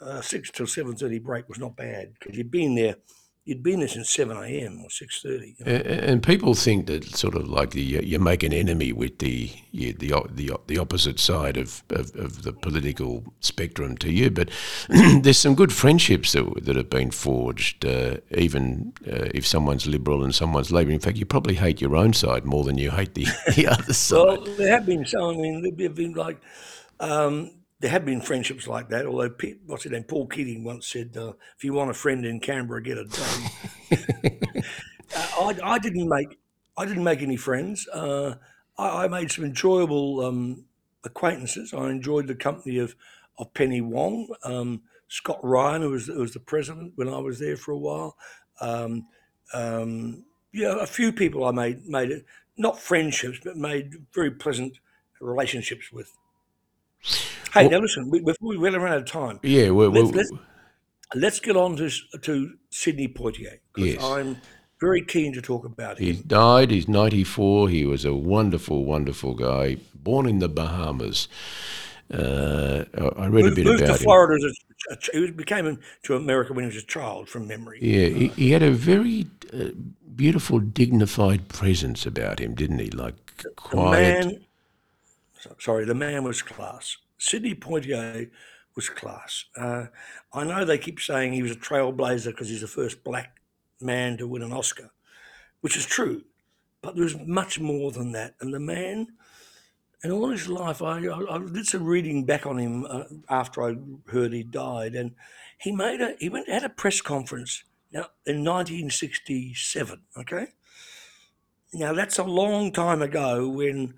uh, 0.00 0.20
six 0.20 0.50
till 0.50 0.66
seven 0.66 0.96
thirty 0.96 1.18
break 1.18 1.48
was 1.48 1.58
not 1.58 1.76
bad 1.76 2.14
because 2.18 2.36
you'd 2.36 2.50
been 2.50 2.74
there, 2.74 2.96
you'd 3.44 3.62
been 3.62 3.80
there 3.80 3.88
since 3.88 4.10
seven 4.10 4.36
a.m. 4.36 4.80
or 4.82 4.90
six 4.90 5.20
thirty. 5.22 5.56
You 5.58 5.64
know. 5.64 5.72
a- 5.72 6.10
and 6.10 6.22
people 6.22 6.54
think 6.54 6.86
that 6.86 7.04
sort 7.16 7.34
of 7.34 7.48
like 7.48 7.70
the, 7.70 7.82
you 7.82 8.18
make 8.18 8.42
an 8.42 8.52
enemy 8.52 8.92
with 8.92 9.18
the 9.18 9.50
you, 9.72 9.92
the 9.92 10.14
the 10.30 10.58
the 10.66 10.78
opposite 10.78 11.18
side 11.18 11.56
of, 11.56 11.82
of, 11.90 12.14
of 12.16 12.42
the 12.42 12.52
political 12.52 13.24
spectrum 13.40 13.96
to 13.98 14.12
you, 14.12 14.30
but 14.30 14.50
there's 15.22 15.38
some 15.38 15.54
good 15.54 15.72
friendships 15.72 16.32
that, 16.32 16.64
that 16.64 16.76
have 16.76 16.90
been 16.90 17.10
forged. 17.10 17.84
Uh, 17.84 18.18
even 18.32 18.92
uh, 19.06 19.28
if 19.34 19.46
someone's 19.46 19.86
liberal 19.86 20.22
and 20.24 20.34
someone's 20.34 20.70
Labor, 20.70 20.90
in 20.90 21.00
fact, 21.00 21.16
you 21.16 21.26
probably 21.26 21.54
hate 21.54 21.80
your 21.80 21.96
own 21.96 22.12
side 22.12 22.44
more 22.44 22.64
than 22.64 22.78
you 22.78 22.90
hate 22.90 23.14
the, 23.14 23.26
the 23.56 23.66
other 23.66 23.92
side. 23.92 24.16
Well, 24.16 24.44
there 24.56 24.72
have 24.72 24.86
been 24.86 25.04
some. 25.06 25.22
I 25.22 25.32
mean, 25.36 25.62
there 25.76 25.88
have 25.88 25.96
been 25.96 26.12
like 26.12 26.40
um, 27.00 27.50
there 27.80 27.90
have 27.90 28.04
been 28.04 28.20
friendships 28.20 28.68
like 28.68 28.88
that. 28.90 29.06
Although, 29.06 29.34
what's 29.66 29.84
his 29.84 29.92
name? 29.92 30.04
Paul 30.04 30.26
Keating 30.26 30.64
once 30.64 30.86
said, 30.86 31.16
uh, 31.16 31.32
"If 31.56 31.64
you 31.64 31.72
want 31.72 31.90
a 31.90 31.94
friend 31.94 32.24
in 32.24 32.40
Canberra, 32.40 32.82
get 32.82 32.98
a 32.98 33.04
done." 33.04 33.50
Uh, 35.12 35.26
I, 35.64 35.72
I 35.74 35.78
didn't 35.80 36.08
make 36.08 36.38
I 36.76 36.84
didn't 36.84 37.02
make 37.02 37.20
any 37.20 37.36
friends. 37.36 37.88
Uh, 37.88 38.36
I, 38.78 39.04
I 39.04 39.08
made 39.08 39.30
some 39.32 39.44
enjoyable 39.44 40.24
um, 40.24 40.64
acquaintances. 41.04 41.74
I 41.74 41.90
enjoyed 41.90 42.26
the 42.26 42.34
company 42.34 42.78
of 42.78 42.94
of 43.38 43.52
Penny 43.54 43.80
Wong, 43.80 44.28
um, 44.44 44.82
Scott 45.08 45.40
Ryan, 45.42 45.82
who 45.82 45.90
was 45.90 46.06
who 46.06 46.20
was 46.20 46.32
the 46.32 46.40
president 46.40 46.92
when 46.96 47.08
I 47.08 47.18
was 47.18 47.38
there 47.38 47.56
for 47.56 47.72
a 47.72 47.78
while. 47.78 48.16
Um, 48.60 49.06
um, 49.52 50.24
yeah, 50.52 50.76
a 50.80 50.86
few 50.86 51.12
people 51.12 51.44
I 51.44 51.50
made 51.50 51.86
made 51.86 52.10
it 52.10 52.24
not 52.56 52.78
friendships, 52.78 53.40
but 53.42 53.56
made 53.56 54.06
very 54.14 54.30
pleasant 54.30 54.78
relationships 55.20 55.90
with. 55.92 56.12
Hey, 57.52 57.62
Well, 57.62 57.70
now 57.70 57.78
listen. 57.80 58.10
We, 58.10 58.20
before 58.20 58.48
we 58.48 58.56
run 58.56 58.74
out 58.92 58.98
of 58.98 59.06
time, 59.06 59.40
yeah, 59.42 59.70
well, 59.70 59.90
let's 59.90 60.04
well, 60.04 60.12
let's 60.16 60.30
let's 61.14 61.40
get 61.40 61.56
on 61.56 61.76
to 61.76 61.90
to 62.22 62.54
Sidney 62.70 63.08
Poitier 63.08 63.58
because 63.74 63.94
yes. 63.94 64.02
I'm 64.02 64.40
very 64.80 65.04
keen 65.04 65.32
to 65.34 65.42
talk 65.42 65.64
about 65.64 65.98
him. 65.98 66.06
He 66.06 66.12
died. 66.22 66.70
He's 66.70 66.88
94. 66.88 67.68
He 67.68 67.84
was 67.84 68.04
a 68.04 68.14
wonderful, 68.14 68.84
wonderful 68.84 69.34
guy. 69.34 69.76
Born 69.94 70.26
in 70.28 70.38
the 70.38 70.48
Bahamas. 70.48 71.28
Uh, 72.12 72.84
I 73.16 73.26
read 73.26 73.46
a 73.46 73.50
Moved, 73.50 73.56
bit 73.56 73.66
moved 73.66 73.78
to 73.78 73.84
about 73.84 74.00
him. 74.00 74.04
Florida 74.04 74.34
as 74.44 74.58
a, 74.90 75.18
a 75.18 75.20
he 75.26 75.30
became 75.30 75.78
to 76.04 76.16
America 76.16 76.52
when 76.52 76.64
he 76.64 76.66
was 76.74 76.82
a 76.82 76.86
child, 76.86 77.28
from 77.28 77.46
memory. 77.46 77.78
Yeah, 77.80 78.06
he, 78.08 78.30
Uh, 78.30 78.34
he 78.34 78.50
had 78.50 78.62
a 78.62 78.70
very 78.72 79.26
uh, 79.52 79.70
beautiful, 80.16 80.58
dignified 80.60 81.48
presence 81.48 82.06
about 82.06 82.38
him, 82.40 82.54
didn't 82.54 82.78
he? 82.78 82.90
Like 82.90 83.42
the 83.42 83.50
quiet. 83.50 84.26
man, 84.26 84.46
sorry, 85.58 85.84
the 85.84 85.94
man 85.94 86.24
was 86.24 86.42
class. 86.42 86.96
Sidney 87.20 87.54
Poitier 87.54 88.30
was 88.74 88.88
class. 88.88 89.44
Uh, 89.56 89.86
I 90.32 90.44
know 90.44 90.64
they 90.64 90.78
keep 90.78 90.98
saying 91.00 91.32
he 91.32 91.42
was 91.42 91.52
a 91.52 91.56
trailblazer 91.56 92.30
because 92.30 92.48
he's 92.48 92.62
the 92.62 92.66
first 92.66 93.04
black 93.04 93.40
man 93.80 94.16
to 94.16 94.26
win 94.26 94.42
an 94.42 94.54
Oscar, 94.54 94.90
which 95.60 95.76
is 95.76 95.84
true, 95.84 96.22
but 96.80 96.94
there 96.94 97.04
was 97.04 97.18
much 97.26 97.60
more 97.60 97.92
than 97.92 98.12
that. 98.12 98.36
And 98.40 98.54
the 98.54 98.58
man, 98.58 99.08
in 100.02 100.10
all 100.10 100.30
his 100.30 100.48
life, 100.48 100.80
I, 100.80 101.06
I, 101.06 101.36
I 101.36 101.38
did 101.38 101.66
some 101.66 101.84
reading 101.84 102.24
back 102.24 102.46
on 102.46 102.56
him 102.56 102.86
uh, 102.88 103.04
after 103.28 103.64
I 103.64 103.76
heard 104.10 104.32
he 104.32 104.42
died, 104.42 104.94
and 104.94 105.14
he 105.58 105.72
made 105.72 106.00
a 106.00 106.14
he 106.18 106.30
went 106.30 106.48
had 106.48 106.64
a 106.64 106.70
press 106.70 107.02
conference 107.02 107.64
now 107.92 108.06
in 108.24 108.44
1967. 108.44 110.00
Okay, 110.16 110.46
now 111.74 111.92
that's 111.92 112.18
a 112.18 112.24
long 112.24 112.72
time 112.72 113.02
ago 113.02 113.46
when 113.46 113.92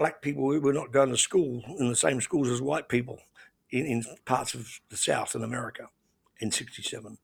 black 0.00 0.22
people 0.22 0.44
were 0.44 0.72
not 0.72 0.92
going 0.92 1.10
to 1.10 1.16
school 1.18 1.62
in 1.78 1.90
the 1.90 1.94
same 1.94 2.22
schools 2.22 2.48
as 2.48 2.62
white 2.62 2.88
people 2.88 3.20
in, 3.70 3.84
in 3.84 4.04
parts 4.24 4.54
of 4.54 4.80
the 4.88 4.96
South 4.96 5.34
in 5.34 5.44
America 5.44 5.88
in 6.40 6.50
'67, 6.50 7.18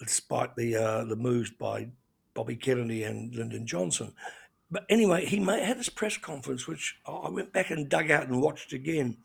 despite 0.00 0.56
the 0.56 0.74
uh, 0.74 1.04
the 1.04 1.16
moves 1.16 1.50
by 1.50 1.88
Bobby 2.32 2.56
Kennedy 2.56 3.04
and 3.04 3.34
Lyndon 3.34 3.66
Johnson. 3.66 4.14
But 4.70 4.86
anyway, 4.88 5.26
he 5.26 5.38
made, 5.38 5.62
had 5.62 5.78
this 5.78 5.90
press 5.90 6.16
conference, 6.16 6.66
which 6.66 6.98
I 7.06 7.28
went 7.28 7.52
back 7.52 7.70
and 7.70 7.90
dug 7.90 8.10
out 8.10 8.26
and 8.26 8.40
watched 8.40 8.72
again. 8.72 9.18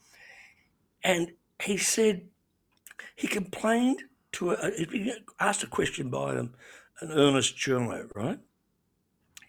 And 1.03 1.31
he 1.63 1.77
said 1.77 2.27
he 3.15 3.27
complained 3.27 4.03
to 4.33 4.51
a, 4.51 4.71
he 4.71 5.13
asked 5.39 5.63
a 5.63 5.67
question 5.67 6.09
by 6.09 6.35
an, 6.35 6.53
an 6.99 7.11
earnest 7.13 7.55
journalist, 7.55 8.11
right? 8.13 8.39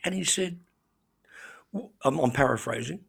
And 0.04 0.14
he 0.14 0.22
said, 0.22 0.60
I'm, 1.74 2.18
I'm 2.18 2.30
paraphrasing, 2.30 3.00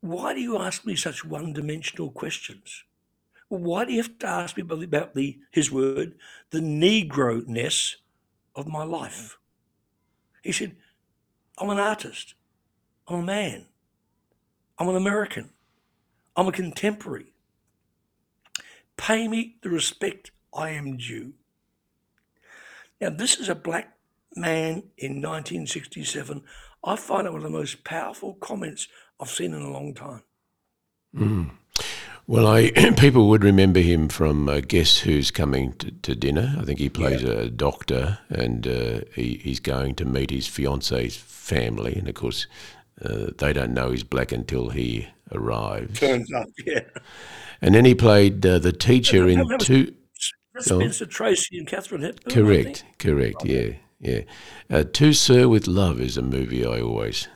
why 0.00 0.34
do 0.34 0.40
you 0.40 0.58
ask 0.58 0.84
me 0.86 0.96
such 0.96 1.24
one 1.24 1.52
dimensional 1.52 2.10
questions? 2.10 2.84
Why 3.48 3.84
do 3.84 3.92
you 3.92 4.02
have 4.02 4.18
to 4.20 4.26
ask 4.26 4.56
me 4.56 4.62
about 4.62 5.14
the, 5.14 5.38
his 5.50 5.70
word, 5.70 6.14
the 6.50 6.60
Negro 6.60 7.46
ness 7.46 7.96
of 8.54 8.66
my 8.66 8.84
life? 8.84 9.38
He 10.42 10.52
said, 10.52 10.76
I'm 11.58 11.70
an 11.70 11.78
artist. 11.78 12.34
I'm 13.08 13.20
a 13.20 13.22
man. 13.22 13.66
I'm 14.78 14.88
an 14.88 14.96
American. 14.96 15.50
I'm 16.36 16.48
a 16.48 16.52
contemporary. 16.52 17.34
Pay 18.96 19.28
me 19.28 19.56
the 19.62 19.68
respect 19.68 20.30
I 20.54 20.70
am 20.70 20.96
due. 20.96 21.32
Now, 23.00 23.10
this 23.10 23.36
is 23.36 23.48
a 23.48 23.54
black 23.54 23.96
man 24.36 24.84
in 24.96 25.20
1967. 25.20 26.42
I 26.84 26.96
find 26.96 27.26
it 27.26 27.32
one 27.32 27.42
of 27.42 27.50
the 27.50 27.58
most 27.58 27.84
powerful 27.84 28.34
comments 28.34 28.88
I've 29.20 29.28
seen 29.28 29.52
in 29.52 29.62
a 29.62 29.70
long 29.70 29.94
time. 29.94 30.22
Mm. 31.14 31.50
Well, 32.26 32.46
I 32.46 32.70
people 32.96 33.28
would 33.28 33.42
remember 33.42 33.80
him 33.80 34.08
from 34.08 34.48
uh, 34.48 34.60
Guess 34.60 34.98
Who's 34.98 35.30
Coming 35.30 35.72
to, 35.74 35.90
to, 35.90 36.14
Dinner. 36.14 36.54
I 36.58 36.64
think 36.64 36.78
he 36.78 36.88
plays 36.88 37.22
yeah. 37.22 37.32
a 37.32 37.50
doctor, 37.50 38.18
and 38.28 38.66
uh, 38.66 39.00
he, 39.14 39.40
he's 39.42 39.60
going 39.60 39.96
to 39.96 40.04
meet 40.04 40.30
his 40.30 40.46
fiance's 40.46 41.16
family, 41.16 41.96
and 41.96 42.08
of 42.08 42.14
course, 42.14 42.46
uh, 43.04 43.32
they 43.36 43.52
don't 43.52 43.74
know 43.74 43.90
he's 43.90 44.04
black 44.04 44.30
until 44.30 44.70
he 44.70 45.08
arrives. 45.32 45.98
Turns 45.98 46.32
up, 46.32 46.46
yeah. 46.66 46.80
And 47.60 47.74
then 47.74 47.84
he 47.84 47.94
played 47.94 48.44
uh, 48.46 48.58
the 48.58 48.72
teacher 48.72 49.28
in 49.28 49.58
two. 49.58 49.94
Spencer 50.58 51.06
Tracy 51.06 51.58
and 51.58 51.66
Katharine 51.66 52.02
Hepburn. 52.02 52.32
Correct, 52.32 52.84
correct. 52.98 53.44
Yeah, 53.44 53.70
yeah. 54.00 54.20
Uh, 54.68 54.84
to 54.84 55.12
Sir 55.12 55.48
with 55.48 55.66
Love 55.66 56.00
is 56.00 56.16
a 56.16 56.22
movie 56.22 56.64
I 56.64 56.80
always 56.80 57.28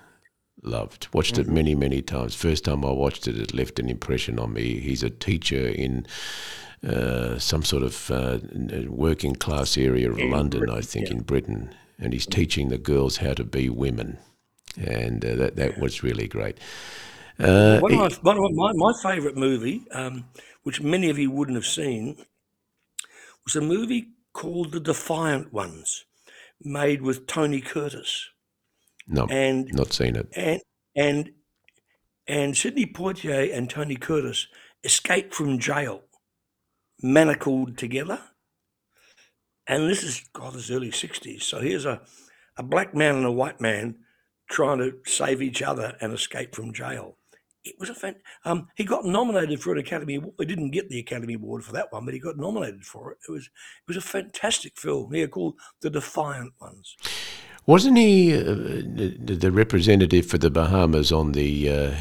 loved. 0.63 1.09
Watched 1.13 1.35
mm-hmm. 1.35 1.51
it 1.51 1.55
many, 1.55 1.75
many 1.75 2.03
times. 2.03 2.35
First 2.35 2.65
time 2.65 2.85
I 2.85 2.91
watched 2.91 3.29
it, 3.29 3.39
it 3.39 3.55
left 3.55 3.79
an 3.79 3.89
impression 3.89 4.39
on 4.39 4.53
me. 4.53 4.81
He's 4.81 5.03
a 5.03 5.11
teacher 5.11 5.69
in 5.69 6.07
uh, 6.87 7.39
some 7.39 7.63
sort 7.63 7.83
of 7.83 8.11
uh, 8.11 8.39
working 8.89 9.35
class 9.35 9.77
area 9.77 10.11
of 10.11 10.19
in 10.19 10.31
London, 10.31 10.61
Britain, 10.61 10.77
I 10.77 10.81
think, 10.81 11.09
yeah. 11.09 11.15
in 11.15 11.23
Britain, 11.23 11.75
and 11.99 12.13
he's 12.13 12.27
teaching 12.27 12.69
the 12.69 12.79
girls 12.79 13.19
how 13.19 13.35
to 13.35 13.45
be 13.45 13.69
women, 13.69 14.19
and 14.77 15.25
uh, 15.25 15.35
that 15.37 15.57
that 15.57 15.79
was 15.79 16.03
really 16.03 16.29
great. 16.29 16.59
Uh, 17.39 17.81
one, 17.81 17.93
of 17.95 18.23
my, 18.23 18.35
one 18.35 18.37
of 18.37 18.53
my, 18.55 18.73
my 18.75 18.93
favourite 19.03 19.37
movie, 19.37 19.87
um, 19.93 20.27
which 20.63 20.81
many 20.81 21.11
of 21.11 21.19
you 21.19 21.31
wouldn't 21.31 21.57
have 21.57 21.67
seen, 21.67 22.17
was 23.45 23.57
a 23.57 23.61
movie 23.61 24.11
called 24.33 24.73
The 24.73 24.81
Defiant 24.81 25.53
Ones, 25.53 26.05
made 26.61 27.03
with 27.03 27.27
Tony 27.27 27.61
Curtis. 27.61 28.29
No, 29.07 29.27
and 29.27 29.69
not 29.73 29.93
seen 29.93 30.17
it. 30.17 30.29
And 30.35 30.61
and 30.97 31.31
and 32.27 32.57
Sidney 32.57 32.87
Poitier 32.87 33.55
and 33.55 33.69
Tony 33.69 33.97
Curtis 33.97 34.47
escaped 34.83 35.35
from 35.35 35.59
jail, 35.59 36.03
manacled 37.03 37.77
together. 37.77 38.21
And 39.67 39.89
this 39.89 40.03
is 40.03 40.25
God, 40.33 40.55
this 40.55 40.71
early 40.71 40.91
sixties. 40.91 41.45
So 41.45 41.61
here's 41.61 41.85
a 41.87 42.01
a 42.57 42.63
black 42.63 42.95
man 42.95 43.17
and 43.17 43.27
a 43.27 43.33
white 43.33 43.61
man 43.61 43.97
trying 44.51 44.79
to 44.79 44.93
save 45.07 45.43
each 45.43 45.63
other 45.63 45.97
and 46.01 46.13
escape 46.13 46.55
from 46.55 46.73
jail. 46.73 47.19
It 47.65 47.77
was 47.79 47.89
a 47.89 47.95
fan. 47.95 48.17
Um, 48.45 48.69
he 48.77 48.85
got 48.85 49.07
nominated 49.07 49.63
for 49.63 49.73
an 49.73 49.79
Academy 49.79 50.17
Award. 50.17 50.35
He 50.39 50.45
didn't 50.45 50.71
get 50.71 50.91
the 50.91 50.99
Academy 50.99 51.35
Award 51.35 51.65
for 51.65 51.73
that 51.73 51.91
one, 51.91 52.05
but 52.05 52.13
he 52.13 52.21
got 52.21 52.37
nominated 52.37 52.85
for 52.85 53.13
it. 53.13 53.19
It 53.27 53.33
was 53.33 53.45
it 53.45 53.89
was 53.89 53.97
a 53.97 54.03
fantastic 54.03 54.79
film. 54.79 55.13
Here 55.13 55.29
called 55.29 55.55
The 55.81 55.91
Defiant 55.91 56.53
Ones. 56.61 56.97
Wasn't 57.67 57.97
he 57.97 58.35
uh, 58.35 58.45
the 58.45 59.51
representative 59.51 60.27
for 60.27 60.37
the 60.37 60.51
Bahamas 60.51 61.11
on 61.11 61.33
the 61.33 61.71
uh, 61.71 61.95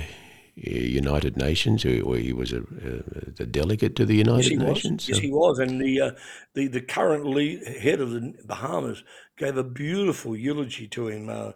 United 0.56 1.38
Nations, 1.38 1.86
or 1.86 2.18
he 2.18 2.34
was 2.34 2.52
a, 2.52 2.60
uh, 2.60 3.32
the 3.38 3.48
delegate 3.50 3.96
to 3.96 4.06
the 4.06 4.18
United 4.18 4.52
yes, 4.52 4.60
Nations? 4.60 5.08
Yes, 5.08 5.20
he 5.20 5.32
was, 5.32 5.60
and 5.60 5.80
the 5.80 6.02
uh, 6.02 6.12
the 6.54 6.68
the 6.68 6.82
current 6.82 7.26
lead, 7.26 7.66
head 7.66 8.02
of 8.02 8.12
the 8.12 8.34
Bahamas 8.46 9.04
gave 9.38 9.56
a 9.56 9.64
beautiful 9.64 10.36
eulogy 10.36 10.88
to 10.90 11.08
him 11.08 11.30
uh, 11.30 11.54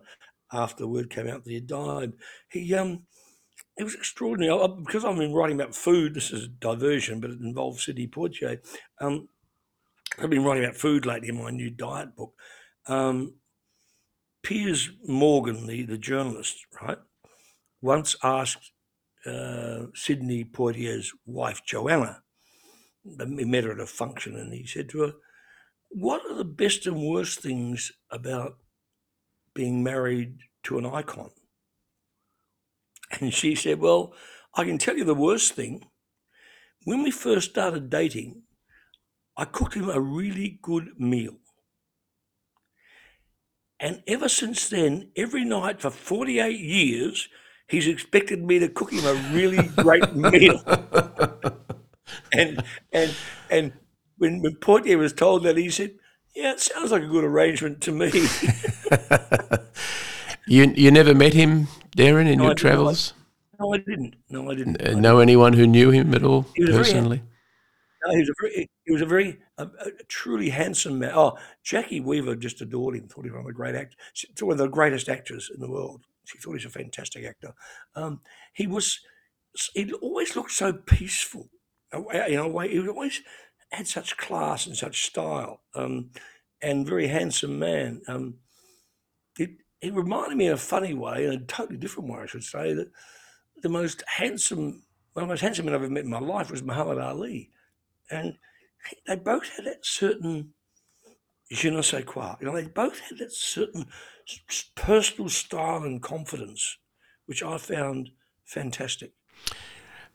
after 0.54 0.84
the 0.84 0.88
word 0.88 1.10
came 1.10 1.28
out 1.28 1.44
that 1.44 1.52
he 1.52 1.60
died. 1.60 2.14
He 2.50 2.74
um. 2.74 3.04
It 3.78 3.84
was 3.84 3.94
extraordinary 3.94 4.52
I, 4.52 4.68
because 4.68 5.06
I've 5.06 5.18
been 5.18 5.34
writing 5.34 5.60
about 5.60 5.76
food. 5.76 6.14
This 6.14 6.32
is 6.32 6.46
a 6.46 6.48
diversion, 6.48 7.20
but 7.20 7.30
it 7.30 7.40
involves 7.40 7.84
Sidney 7.84 8.08
Poitier. 8.08 8.60
Um, 9.00 9.30
I've 10.18 10.32
been 10.32 10.44
writing 10.44 10.64
about 10.64 10.78
food 10.78 11.06
lately 11.06 11.30
in 11.30 11.42
my 11.42 11.52
new 11.52 11.70
diet 11.70 12.16
book. 12.16 12.34
Um, 12.88 13.36
Piers 14.42 14.90
Morgan, 15.06 15.68
the, 15.68 15.84
the 15.84 15.98
journalist, 15.98 16.66
right, 16.82 16.98
once 17.82 18.16
asked 18.24 18.72
uh, 19.26 19.88
Sidney 19.94 20.44
Poitier's 20.46 21.12
wife, 21.26 21.62
Joanna, 21.66 22.22
he 23.04 23.46
met 23.46 23.66
her 23.66 23.74
at 23.74 23.80
a 23.80 23.86
function, 23.86 24.36
and 24.36 24.54
he 24.54 24.66
said 24.66 24.90
to 24.90 25.02
her, 25.02 25.14
What 25.90 26.26
are 26.26 26.36
the 26.36 26.46
best 26.46 26.88
and 26.88 27.02
worst 27.02 27.40
things 27.42 27.92
about 28.10 28.58
being 29.54 29.84
married 29.84 30.40
to 30.64 30.78
an 30.78 30.86
icon? 30.86 31.30
And 33.20 33.34
she 33.34 33.56
said, 33.56 33.80
Well, 33.80 34.14
I 34.56 34.64
can 34.66 34.78
tell 34.78 34.98
you 34.98 35.04
the 35.04 35.14
worst 35.16 35.54
thing. 35.54 35.86
When 36.86 37.04
we 37.04 37.12
first 37.12 37.52
started 37.52 37.92
dating, 37.92 38.42
I 39.38 39.46
cooked 39.46 39.76
him 39.76 39.90
a 39.90 40.02
really 40.02 40.60
good 40.62 41.00
meal. 41.00 41.40
And 43.80 44.02
ever 44.08 44.28
since 44.30 44.70
then, 44.70 45.12
every 45.16 45.44
night 45.46 45.82
for 45.82 45.90
48 45.92 46.60
years, 46.60 47.28
he's 47.68 47.88
expected 47.88 48.44
me 48.44 48.60
to 48.60 48.70
cook 48.70 48.92
him 48.92 49.06
a 49.06 49.14
really 49.34 49.68
great 49.78 50.16
meal. 50.16 50.62
and 52.34 52.64
and 52.92 53.16
and 53.50 53.74
when, 54.18 54.42
when 54.42 54.56
Poitier 54.56 54.98
was 54.98 55.14
told 55.14 55.44
that, 55.44 55.58
he 55.58 55.70
said, 55.70 55.92
"Yeah, 56.36 56.54
it 56.54 56.60
sounds 56.60 56.92
like 56.92 57.04
a 57.04 57.08
good 57.08 57.24
arrangement 57.24 57.82
to 57.82 57.92
me." 57.92 58.12
you 60.48 60.74
you 60.76 60.92
never 60.92 61.14
met 61.14 61.34
him, 61.34 61.68
Derryn, 61.96 62.32
in 62.32 62.40
no, 62.40 62.46
your 62.46 62.56
travels? 62.56 63.14
No, 63.60 63.74
I 63.74 63.78
didn't. 63.78 64.16
No, 64.30 64.50
I 64.52 64.56
didn't. 64.56 64.82
Uh, 64.82 65.00
know 65.00 65.20
anyone 65.20 65.54
who 65.54 65.68
knew 65.68 65.90
him 65.92 66.14
at 66.14 66.24
all 66.24 66.44
personally? 66.56 67.18
Very, 67.18 67.30
no, 68.06 68.14
he 68.14 68.20
was 68.20 68.30
a 68.30 68.34
very, 68.42 68.70
he 68.86 68.92
was 68.92 69.02
a 69.02 69.06
very, 69.06 69.40
a, 69.58 69.64
a 69.64 69.92
truly 70.08 70.50
handsome 70.50 71.00
man. 71.00 71.12
Oh, 71.16 71.38
Jacki 71.66 72.04
Weaver 72.04 72.36
just 72.36 72.62
adored 72.62 72.96
him. 72.96 73.08
Thought 73.08 73.26
he 73.26 73.32
was 73.32 73.38
one 73.38 73.42
of 73.42 73.48
the 73.48 73.54
great 73.54 73.76
actors. 73.76 74.26
One 74.40 74.54
of 74.54 74.58
the 74.60 74.68
greatest 74.68 75.10
actors 75.10 75.50
in 75.54 75.60
the 75.60 75.70
world. 75.70 76.02
She 76.26 76.38
thought 76.38 76.52
he 76.52 76.56
was 76.56 76.66
a 76.66 76.70
fantastic 76.70 77.26
actor. 77.26 77.54
Um, 77.96 78.22
he 78.54 78.68
was. 78.68 79.00
He 79.74 79.92
always 79.94 80.36
looked 80.36 80.52
so 80.52 80.74
peaceful. 80.74 81.50
You 81.94 82.06
know, 82.12 82.60
he 82.60 82.88
always 82.88 83.22
had 83.72 83.88
such 83.88 84.18
class 84.18 84.68
and 84.68 84.78
such 84.78 85.06
style, 85.06 85.62
um, 85.74 86.12
and 86.62 86.86
very 86.86 87.08
handsome 87.08 87.58
man. 87.58 88.02
Um, 88.08 88.36
it, 89.88 89.94
reminded 89.94 90.38
me 90.38 90.48
in 90.48 90.54
a 90.54 90.58
funny 90.58 90.94
way, 90.94 91.26
in 91.26 91.34
a 91.34 91.40
totally 91.40 91.78
different 91.78 92.10
way, 92.10 92.20
I 92.22 92.26
should 92.26 92.44
say, 92.44 92.74
that 92.74 92.92
the 93.62 93.70
most 93.70 94.04
handsome, 94.08 94.84
one 95.14 95.24
of 95.24 95.28
the 95.28 95.34
most 95.34 95.42
handsome 95.42 95.66
men 95.66 95.76
I've 95.76 95.84
ever 95.84 95.92
met 95.92 96.04
in 96.04 96.10
my 96.10 96.20
life 96.20 96.52
was 96.52 96.64
Muhammad 96.64 97.00
Ali 97.00 97.52
and 98.10 98.36
they 99.06 99.16
both 99.16 99.50
had 99.56 99.66
that 99.66 99.86
certain 99.86 100.54
je 101.50 101.70
ne 101.70 101.82
sais 101.82 102.04
quoi. 102.04 102.36
You 102.40 102.48
know, 102.48 102.54
they 102.54 102.68
both 102.68 103.00
had 103.00 103.20
that 103.20 103.32
certain 103.32 103.86
personal 104.76 105.30
style 105.30 105.84
and 105.84 106.02
confidence, 106.02 106.78
which 107.26 107.44
I 107.44 107.58
found 107.58 108.12
fantastic. 108.46 109.14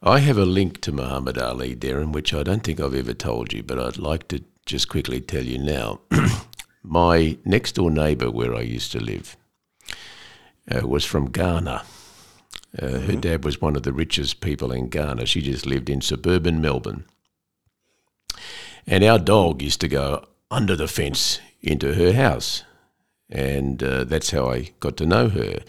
I 0.02 0.18
have 0.18 0.36
a 0.36 0.44
link 0.44 0.80
to 0.82 0.92
Muhammad 0.92 1.38
Ali, 1.38 1.76
Derryn, 1.76 2.12
which 2.12 2.34
I 2.34 2.42
don't 2.42 2.64
think 2.64 2.80
I've 2.80 2.94
ever 2.94 3.14
told 3.14 3.52
you, 3.52 3.62
but 3.62 3.78
I'd 3.78 3.98
like 3.98 4.28
to 4.28 4.42
just 4.66 4.88
quickly 4.88 5.20
tell 5.20 5.44
you 5.44 5.58
now. 5.58 6.00
My 6.82 7.38
next 7.44 7.76
door 7.76 7.90
neighbour, 7.90 8.30
where 8.30 8.54
I 8.54 8.62
used 8.62 8.90
to 8.92 9.00
live, 9.00 9.36
uh, 10.70 10.86
was 10.86 11.04
from 11.04 11.30
Ghana. 11.30 11.84
Uh, 12.78 12.86
mm-hmm. 12.86 13.06
Her 13.06 13.16
dad 13.16 13.44
was 13.44 13.60
one 13.60 13.76
of 13.76 13.82
the 13.82 13.92
richest 13.92 14.40
people 14.40 14.72
in 14.72 14.88
Ghana. 14.88 15.26
She 15.26 15.42
just 15.42 15.66
lived 15.66 15.90
in 15.90 16.00
suburban 16.00 16.60
Melbourne. 16.60 17.04
And 18.86 19.04
our 19.04 19.18
dog 19.18 19.62
used 19.62 19.80
to 19.82 19.88
go 19.88 20.24
under 20.50 20.74
the 20.76 20.88
fence 20.88 21.40
into 21.60 21.94
her 21.94 22.12
house. 22.12 22.64
And 23.30 23.82
uh, 23.82 24.04
that's 24.04 24.30
how 24.30 24.50
I 24.50 24.70
got 24.80 24.96
to 24.98 25.06
know 25.06 25.28
her. 25.28 25.60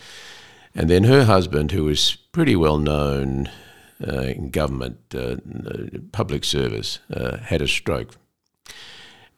And 0.75 0.89
then 0.89 1.03
her 1.06 1.25
husband, 1.25 1.71
who 1.71 1.86
was 1.86 2.15
pretty 2.32 2.56
well 2.56 2.77
known 2.77 3.49
uh, 4.06 4.21
in 4.21 4.49
government, 4.49 4.97
uh, 5.15 5.36
public 6.12 6.43
service, 6.43 6.99
uh, 7.13 7.38
had 7.38 7.62
a 7.62 7.67
stroke 7.67 8.15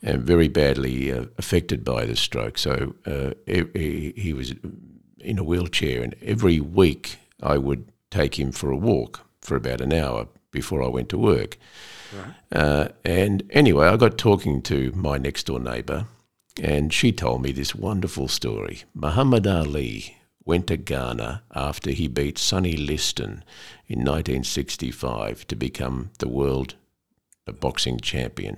and 0.01 0.23
very 0.23 0.47
badly 0.47 1.11
uh, 1.11 1.25
affected 1.37 1.83
by 1.83 2.05
the 2.05 2.15
stroke. 2.15 2.57
So 2.57 2.93
he, 3.45 4.13
he 4.15 4.33
was 4.33 4.53
in 5.25 5.39
a 5.39 5.43
wheelchair, 5.43 6.03
and 6.03 6.15
every 6.21 6.59
week 6.59 7.17
I 7.41 7.57
would 7.57 7.91
take 8.11 8.39
him 8.39 8.51
for 8.51 8.71
a 8.71 8.77
walk 8.77 9.21
for 9.41 9.55
about 9.55 9.81
an 9.81 9.93
hour 9.93 10.27
before 10.51 10.81
I 10.83 10.87
went 10.87 11.09
to 11.09 11.17
work. 11.17 11.57
Right. 12.15 12.33
Uh, 12.51 12.87
and 13.03 13.43
anyway, 13.49 13.87
I 13.87 13.97
got 13.97 14.17
talking 14.17 14.61
to 14.63 14.91
my 14.95 15.17
next 15.17 15.47
door 15.47 15.59
neighbour, 15.59 16.05
and 16.61 16.93
she 16.93 17.11
told 17.11 17.41
me 17.41 17.51
this 17.51 17.75
wonderful 17.75 18.27
story. 18.27 18.83
Muhammad 18.93 19.45
Ali 19.45 20.17
went 20.45 20.67
to 20.67 20.77
Ghana 20.77 21.43
after 21.53 21.91
he 21.91 22.07
beat 22.07 22.37
Sonny 22.37 22.77
Liston 22.77 23.43
in 23.87 23.99
1965 23.99 25.47
to 25.47 25.55
become 25.55 26.11
the 26.19 26.27
world 26.27 26.75
boxing 27.53 27.99
champion. 27.99 28.57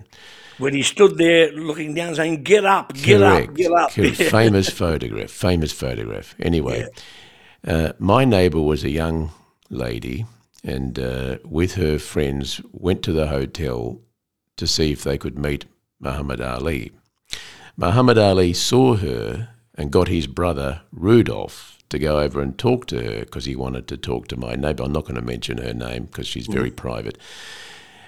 When 0.57 0.73
he 0.73 0.81
stood 0.81 1.17
there 1.17 1.51
looking 1.51 1.93
down 1.93 2.15
saying, 2.15 2.43
Get 2.43 2.65
up, 2.65 2.93
get 2.93 3.19
Correct. 3.19 3.49
up, 3.49 3.55
get 3.55 3.71
up. 3.71 3.91
famous 4.31 4.69
photograph, 4.69 5.29
famous 5.29 5.71
photograph. 5.71 6.35
Anyway, 6.39 6.87
yeah. 7.63 7.73
uh, 7.73 7.93
my 7.99 8.25
neighbour 8.25 8.61
was 8.61 8.83
a 8.83 8.89
young 8.89 9.31
lady 9.69 10.25
and 10.63 10.97
uh, 10.99 11.37
with 11.45 11.75
her 11.75 11.99
friends 11.99 12.61
went 12.71 13.03
to 13.03 13.13
the 13.13 13.27
hotel 13.27 14.01
to 14.57 14.65
see 14.65 14.91
if 14.91 15.03
they 15.03 15.17
could 15.17 15.37
meet 15.37 15.65
Muhammad 15.99 16.41
Ali. 16.41 16.91
Muhammad 17.75 18.17
Ali 18.17 18.53
saw 18.53 18.95
her 18.95 19.49
and 19.75 19.91
got 19.91 20.07
his 20.07 20.25
brother 20.25 20.81
Rudolph 20.91 21.77
to 21.89 21.99
go 21.99 22.19
over 22.19 22.41
and 22.41 22.57
talk 22.57 22.87
to 22.87 23.01
her 23.01 23.19
because 23.19 23.45
he 23.45 23.55
wanted 23.55 23.87
to 23.87 23.97
talk 23.97 24.27
to 24.27 24.37
my 24.37 24.55
neighbour. 24.55 24.83
I'm 24.83 24.91
not 24.91 25.03
going 25.03 25.15
to 25.15 25.21
mention 25.21 25.59
her 25.59 25.73
name 25.73 26.05
because 26.05 26.27
she's 26.27 26.47
very 26.47 26.71
mm. 26.71 26.75
private. 26.75 27.17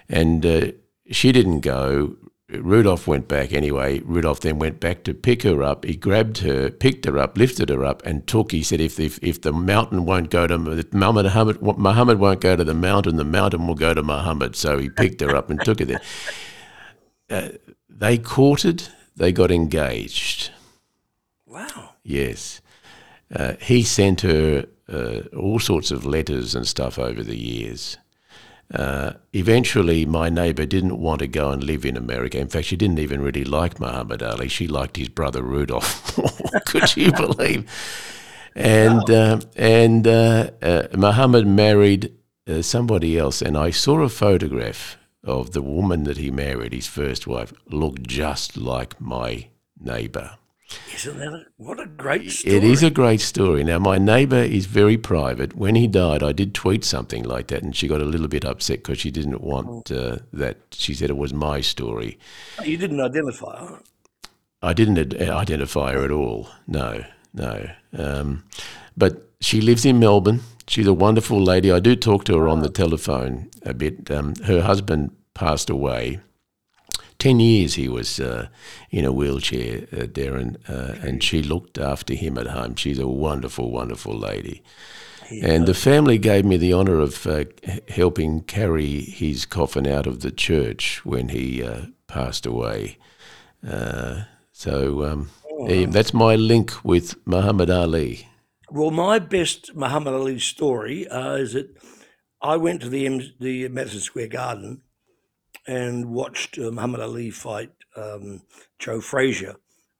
And 0.10 0.46
uh, 0.46 0.72
she 1.12 1.32
didn't 1.32 1.62
go. 1.62 2.16
Rudolph 2.50 3.08
went 3.08 3.28
back 3.28 3.54
anyway. 3.54 4.00
Rudolph 4.00 4.40
then 4.40 4.58
went 4.58 4.80
back 4.80 5.04
to 5.04 5.14
pick 5.14 5.44
her 5.44 5.62
up. 5.62 5.86
He 5.86 5.96
grabbed 5.96 6.40
her, 6.40 6.72
picked 6.72 7.06
her 7.06 7.20
up, 7.20 7.38
lifted 7.38 7.70
her 7.70 7.86
up, 7.86 8.04
and 8.06 8.26
took. 8.26 8.52
He 8.52 8.64
said, 8.64 8.82
"If 8.82 9.00
if, 9.00 9.20
if 9.22 9.42
the 9.42 9.54
mountain 9.54 10.06
won't 10.06 10.32
go 10.32 10.48
to 10.48 10.58
Muhammad, 10.58 11.62
Muhammad 11.62 12.20
won't 12.20 12.42
go 12.42 12.56
to 12.56 12.64
the 12.64 12.74
mountain. 12.74 13.18
The 13.18 13.24
mountain 13.24 13.68
will 13.68 13.76
go 13.76 13.94
to 13.94 14.02
Muhammad." 14.02 14.56
So 14.56 14.80
he 14.80 14.90
picked 14.90 15.22
her 15.22 15.36
up 15.36 15.52
and 15.52 15.64
took 15.64 15.80
her 15.80 15.86
there. 15.86 16.02
Uh, 17.30 17.50
they 17.88 18.18
courted. 18.18 18.88
They 19.16 19.32
got 19.32 19.52
engaged. 19.52 20.50
Wow. 21.46 21.92
Yes. 22.04 22.62
Uh, 23.34 23.54
he 23.60 23.84
sent 23.84 24.22
her 24.22 24.66
uh, 24.92 25.22
all 25.38 25.60
sorts 25.60 25.92
of 25.92 26.06
letters 26.06 26.56
and 26.56 26.68
stuff 26.68 26.98
over 26.98 27.22
the 27.22 27.38
years. 27.38 27.98
Uh, 28.74 29.14
eventually, 29.34 30.06
my 30.06 30.30
neighbour 30.30 30.66
didn't 30.66 31.00
want 31.00 31.20
to 31.20 31.28
go 31.28 31.50
and 31.50 31.64
live 31.64 31.86
in 31.86 31.98
America. 31.98 32.38
In 32.38 32.50
fact, 32.50 32.68
she 32.68 32.76
didn't 32.76 33.00
even 33.00 33.22
really 33.22 33.44
like 33.44 33.80
Muhammad 33.80 34.22
Ali. 34.22 34.48
She 34.48 34.68
liked 34.68 34.98
his 34.98 35.10
brother 35.10 35.42
Rudolph. 35.42 36.16
Could 36.66 36.96
you 36.96 37.12
believe? 37.18 37.70
And 38.56 39.10
uh, 39.10 39.40
and 39.56 40.08
uh, 40.08 40.52
uh, 40.62 40.88
Muhammad 40.96 41.48
married 41.48 42.14
uh, 42.48 42.62
somebody 42.62 43.18
else, 43.18 43.42
and 43.42 43.58
I 43.58 43.72
saw 43.72 44.02
a 44.02 44.10
photograph 44.10 44.98
of 45.24 45.52
the 45.52 45.62
woman 45.62 46.04
that 46.04 46.18
he 46.18 46.32
married, 46.32 46.74
his 46.74 46.88
first 46.88 47.28
wife, 47.28 47.54
looked 47.68 48.04
just 48.04 48.58
like 48.58 49.00
my 49.00 49.48
neighbour. 49.80 50.39
Isn't 50.94 51.18
that 51.18 51.34
a, 51.34 51.46
what 51.58 51.80
a 51.80 51.86
great 51.86 52.30
story? 52.32 52.56
It 52.56 52.64
is 52.64 52.84
a 52.84 52.90
great 52.90 53.22
story. 53.22 53.64
Now, 53.64 53.80
my 53.80 53.98
neighbour 53.98 54.38
is 54.38 54.66
very 54.66 54.98
private. 54.98 55.56
When 55.56 55.76
he 55.76 55.88
died, 55.88 56.22
I 56.22 56.32
did 56.32 56.54
tweet 56.54 56.84
something 56.84 57.24
like 57.24 57.48
that, 57.48 57.64
and 57.64 57.76
she 57.76 57.88
got 57.88 58.02
a 58.02 58.06
little 58.06 58.28
bit 58.28 58.46
upset 58.46 58.80
because 58.80 59.00
she 59.00 59.12
didn't 59.12 59.42
want 59.42 59.92
uh, 59.92 60.18
that. 60.34 60.58
She 60.72 60.94
said 60.94 61.10
it 61.10 61.18
was 61.18 61.34
my 61.34 61.62
story. 61.62 62.20
You 62.64 62.78
didn't 62.78 63.02
identify 63.02 63.66
her. 63.66 63.80
I 64.62 64.74
didn't 64.74 65.20
uh, 65.20 65.34
identify 65.34 65.94
her 65.94 66.04
at 66.04 66.12
all. 66.12 66.50
No, 66.68 67.04
no. 67.34 67.70
Um, 67.98 68.44
but 68.98 69.30
she 69.40 69.62
lives 69.62 69.86
in 69.86 70.00
Melbourne. 70.00 70.42
She's 70.68 70.88
a 70.88 70.94
wonderful 70.94 71.42
lady. 71.42 71.72
I 71.72 71.80
do 71.80 71.96
talk 71.96 72.26
to 72.26 72.38
her 72.38 72.48
on 72.48 72.60
the 72.60 72.70
telephone 72.70 73.50
a 73.64 73.74
bit. 73.74 74.12
Um, 74.12 74.36
her 74.44 74.62
husband 74.62 75.12
passed 75.34 75.70
away 75.70 76.20
10 77.20 77.40
years 77.42 77.76
he 77.76 77.88
was 77.90 78.20
uh, 78.20 78.48
in 78.90 79.06
a 79.06 79.12
wheelchair, 79.12 79.88
uh, 79.92 80.06
Derryn, 80.06 80.58
uh, 80.70 80.96
and 81.06 81.22
she 81.22 81.44
looked 81.44 81.78
after 81.78 82.14
him 82.14 82.38
at 82.38 82.48
home. 82.48 82.76
She's 82.76 82.98
a 82.98 83.08
wonderful, 83.08 83.72
wonderful 83.72 84.18
lady. 84.18 84.64
Yeah. 85.30 85.52
And 85.52 85.68
the 85.68 85.74
family 85.74 86.18
gave 86.18 86.46
me 86.46 86.58
the 86.58 86.74
honour 86.74 87.00
of 87.00 87.28
uh, 87.28 87.44
helping 87.90 88.42
carry 88.42 89.02
his 89.02 89.46
coffin 89.46 89.86
out 89.86 90.08
of 90.08 90.22
the 90.22 90.32
church 90.32 91.06
when 91.06 91.30
he 91.30 91.62
uh, 91.62 91.88
passed 92.08 92.46
away. 92.46 92.98
Uh, 93.68 94.24
so 94.54 95.06
um, 95.06 95.30
oh. 95.52 95.86
that's 95.88 96.14
my 96.14 96.36
link 96.36 96.74
with 96.84 97.16
Muhammad 97.28 97.70
Ali. 97.70 98.28
Well, 98.72 98.92
my 98.92 99.20
best 99.20 99.76
Muhammad 99.76 100.14
Ali 100.14 100.40
story 100.40 101.02
is 101.04 101.54
that 101.54 101.78
I 102.42 102.56
went 102.56 102.82
to 102.82 102.90
the, 102.90 103.06
M- 103.06 103.34
the 103.40 103.68
Madison 103.68 104.00
Square 104.00 104.28
Garden 104.30 104.82
and 105.68 106.12
watched 106.12 106.58
uh, 106.58 106.72
Muhammad 106.72 107.02
Ali 107.02 107.30
fight 107.30 107.72
um, 107.96 108.42
Joe 108.78 109.02
Frazier 109.02 109.56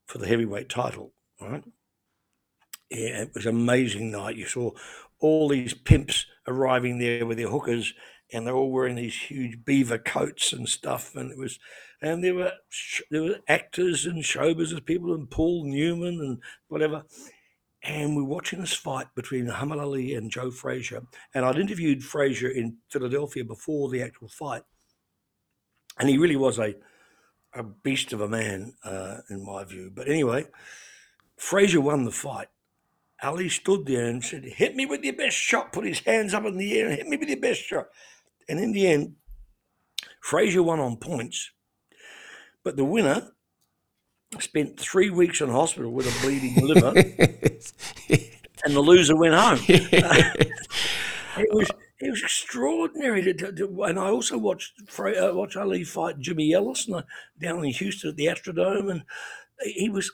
for 0.06 0.18
the 0.18 0.26
heavyweight 0.26 0.68
title. 0.68 1.12
Right? 1.40 1.64
Yeah, 2.90 3.22
it 3.22 3.30
was 3.34 3.46
an 3.46 3.54
amazing 3.54 4.10
night. 4.10 4.36
You 4.36 4.46
saw 4.46 4.72
all 5.20 5.48
these 5.48 5.74
pimps 5.74 6.26
arriving 6.46 6.98
there 6.98 7.24
with 7.24 7.38
their 7.38 7.48
hookers, 7.48 7.94
and 8.32 8.46
they're 8.46 8.54
all 8.54 8.72
wearing 8.72 8.96
these 8.96 9.14
huge 9.14 9.64
beaver 9.64 9.98
coats 9.98 10.52
and 10.52 10.68
stuff. 10.68 11.14
And 11.14 11.30
it 11.30 11.38
was, 11.38 11.58
and 12.02 12.24
there 12.24 12.34
were 12.34 12.52
there 13.10 13.22
were 13.22 13.38
actors 13.48 14.06
and 14.06 14.24
show 14.24 14.54
business 14.54 14.80
people 14.84 15.14
and 15.14 15.30
Paul 15.30 15.64
Newman 15.66 16.20
and 16.20 16.38
whatever. 16.68 17.04
And 17.82 18.14
we're 18.14 18.24
watching 18.24 18.60
this 18.60 18.74
fight 18.74 19.06
between 19.14 19.46
Muhammad 19.46 19.78
Ali 19.78 20.14
and 20.14 20.30
Joe 20.30 20.50
Frazier. 20.50 21.02
And 21.32 21.46
I'd 21.46 21.58
interviewed 21.58 22.04
Frazier 22.04 22.48
in 22.48 22.76
Philadelphia 22.90 23.42
before 23.42 23.88
the 23.88 24.02
actual 24.02 24.28
fight 24.28 24.62
and 26.00 26.08
he 26.08 26.18
really 26.18 26.36
was 26.36 26.58
a 26.58 26.74
a 27.52 27.62
beast 27.62 28.12
of 28.12 28.20
a 28.20 28.28
man, 28.28 28.74
uh, 28.84 29.18
in 29.28 29.44
my 29.44 29.64
view. 29.64 29.90
But 29.92 30.08
anyway, 30.08 30.46
Frazier 31.36 31.80
won 31.80 32.04
the 32.04 32.12
fight. 32.12 32.46
Ali 33.22 33.48
stood 33.48 33.86
there 33.86 34.06
and 34.06 34.24
said, 34.24 34.44
"Hit 34.44 34.76
me 34.76 34.86
with 34.86 35.04
your 35.04 35.14
best 35.14 35.36
shot." 35.36 35.72
Put 35.72 35.84
his 35.84 36.00
hands 36.00 36.32
up 36.32 36.44
in 36.46 36.56
the 36.56 36.78
air 36.78 36.88
and 36.88 36.96
hit 36.96 37.06
me 37.06 37.16
with 37.16 37.28
your 37.28 37.40
best 37.40 37.62
shot. 37.62 37.88
And 38.48 38.58
in 38.58 38.72
the 38.72 38.86
end, 38.86 39.16
Frazier 40.20 40.62
won 40.62 40.80
on 40.80 40.96
points, 40.96 41.50
but 42.64 42.76
the 42.76 42.84
winner 42.84 43.32
spent 44.38 44.78
three 44.78 45.10
weeks 45.10 45.40
in 45.40 45.50
hospital 45.50 45.92
with 45.92 46.06
a 46.06 46.22
bleeding 46.22 46.66
liver, 46.66 46.92
and 48.64 48.74
the 48.74 48.80
loser 48.80 49.16
went 49.16 49.34
home. 49.34 49.58
it 49.68 51.52
was 51.52 51.68
it 52.00 52.10
was 52.10 52.22
extraordinary. 52.22 53.30
And 53.30 53.98
I 53.98 54.08
also 54.08 54.38
watched 54.38 54.80
uh, 54.98 55.30
watch 55.34 55.56
Ali 55.56 55.84
fight 55.84 56.18
Jimmy 56.18 56.52
Ellis 56.52 56.88
down 57.38 57.64
in 57.64 57.72
Houston 57.72 58.10
at 58.10 58.16
the 58.16 58.26
Astrodome, 58.26 58.90
and 58.90 59.02
he 59.62 59.88
was 59.90 60.10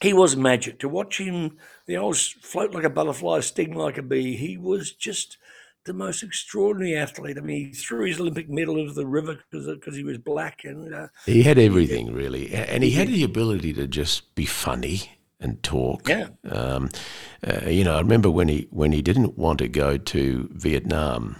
he 0.00 0.12
was 0.12 0.36
magic 0.36 0.78
to 0.80 0.88
watch 0.88 1.18
him. 1.18 1.56
You 1.86 1.96
know, 1.96 2.12
float 2.12 2.74
like 2.74 2.84
a 2.84 2.90
butterfly, 2.90 3.40
sting 3.40 3.74
like 3.74 3.98
a 3.98 4.02
bee. 4.02 4.36
He 4.36 4.56
was 4.56 4.92
just 4.92 5.38
the 5.84 5.94
most 5.94 6.22
extraordinary 6.22 6.96
athlete. 6.96 7.38
I 7.38 7.40
mean, 7.40 7.68
he 7.68 7.72
threw 7.72 8.06
his 8.06 8.20
Olympic 8.20 8.48
medal 8.48 8.78
into 8.78 8.92
the 8.92 9.06
river 9.06 9.38
because 9.50 9.96
he 9.96 10.04
was 10.04 10.18
black, 10.18 10.60
and 10.64 10.94
uh, 10.94 11.08
he 11.24 11.42
had 11.42 11.58
everything 11.58 12.12
really, 12.12 12.52
and 12.52 12.82
he 12.82 12.90
had 12.90 13.08
the 13.08 13.24
ability 13.24 13.72
to 13.74 13.86
just 13.86 14.34
be 14.34 14.44
funny 14.44 15.13
and 15.40 15.62
talk. 15.62 16.08
Yeah. 16.08 16.28
Um, 16.48 16.90
uh, 17.46 17.68
you 17.68 17.84
know, 17.84 17.96
I 17.96 18.00
remember 18.00 18.30
when 18.30 18.48
he 18.48 18.66
when 18.70 18.92
he 18.92 19.02
didn't 19.02 19.36
want 19.38 19.58
to 19.58 19.68
go 19.68 19.96
to 19.96 20.48
Vietnam, 20.52 21.36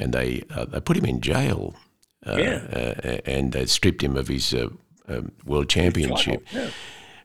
and 0.00 0.12
they 0.12 0.42
uh, 0.50 0.66
they 0.66 0.80
put 0.80 0.96
him 0.96 1.04
in 1.04 1.20
jail. 1.20 1.74
Uh, 2.26 2.36
yeah. 2.36 2.66
Uh, 2.72 3.18
and 3.26 3.52
they 3.52 3.66
stripped 3.66 4.02
him 4.02 4.16
of 4.16 4.28
his 4.28 4.54
uh, 4.54 4.68
um, 5.08 5.32
world 5.44 5.68
championship. 5.68 6.46
Yeah. 6.52 6.70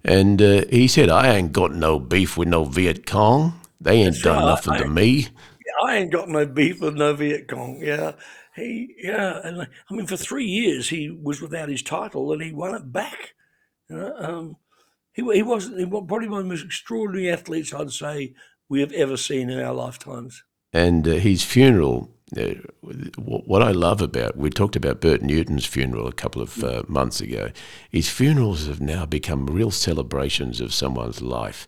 And 0.04 0.40
he 0.40 0.88
said, 0.88 1.10
"I 1.10 1.36
ain't 1.36 1.52
got 1.52 1.74
no 1.74 2.00
beef 2.00 2.38
with 2.38 2.48
no 2.48 2.64
Viet 2.64 3.06
Cong. 3.06 3.60
They 3.82 3.96
ain't 3.96 4.14
That's 4.14 4.24
done 4.24 4.38
right. 4.38 4.46
nothing 4.46 4.74
I, 4.74 4.78
to 4.80 4.88
me." 4.88 5.28
I 5.84 5.98
ain't 5.98 6.12
got 6.12 6.30
no 6.30 6.46
beef 6.46 6.82
with 6.82 6.96
no 6.96 7.14
Viet 7.14 7.48
Cong. 7.48 7.80
Yeah, 7.82 8.14
he 8.56 8.96
yeah, 8.98 9.40
and 9.44 9.62
I 9.62 9.94
mean 9.94 10.08
for 10.08 10.18
three 10.18 10.46
years 10.46 10.90
he 10.90 11.10
was 11.10 11.42
without 11.42 11.70
his 11.70 11.82
title 11.82 12.32
and 12.32 12.42
he 12.42 12.52
won 12.52 12.76
it 12.76 12.92
back. 12.92 13.34
You 13.90 13.98
know, 13.98 14.16
um, 14.18 14.58
he 15.20 15.36
he 15.36 15.44
was 15.44 15.70
he 15.70 15.86
was 15.86 16.06
probably 16.08 16.28
one 16.28 16.42
of 16.42 16.46
the 16.46 16.50
most 16.50 16.66
extraordinary 16.66 17.32
athletes 17.32 17.74
I'd 17.74 17.92
say 17.92 18.34
we 18.70 18.82
have 18.82 18.92
ever 18.94 19.18
seen 19.18 19.50
in 19.50 19.60
our 19.60 19.74
lifetimes. 19.74 20.44
And 20.72 21.08
uh, 21.08 21.14
his 21.14 21.44
funeral, 21.44 22.12
uh, 22.38 22.54
what 23.18 23.64
I 23.64 23.72
love 23.72 24.02
about, 24.02 24.38
we 24.38 24.52
talked 24.52 24.76
about 24.76 25.02
Bert 25.02 25.24
Newton's 25.24 25.66
funeral 25.66 26.08
a 26.08 26.14
couple 26.14 26.42
of 26.42 26.64
uh, 26.64 26.84
months 26.88 27.20
ago. 27.22 27.50
His 27.90 28.08
funerals 28.08 28.68
have 28.68 28.80
now 28.80 29.06
become 29.08 29.48
real 29.48 29.72
celebrations 29.72 30.62
of 30.62 30.74
someone's 30.74 31.22
life. 31.22 31.66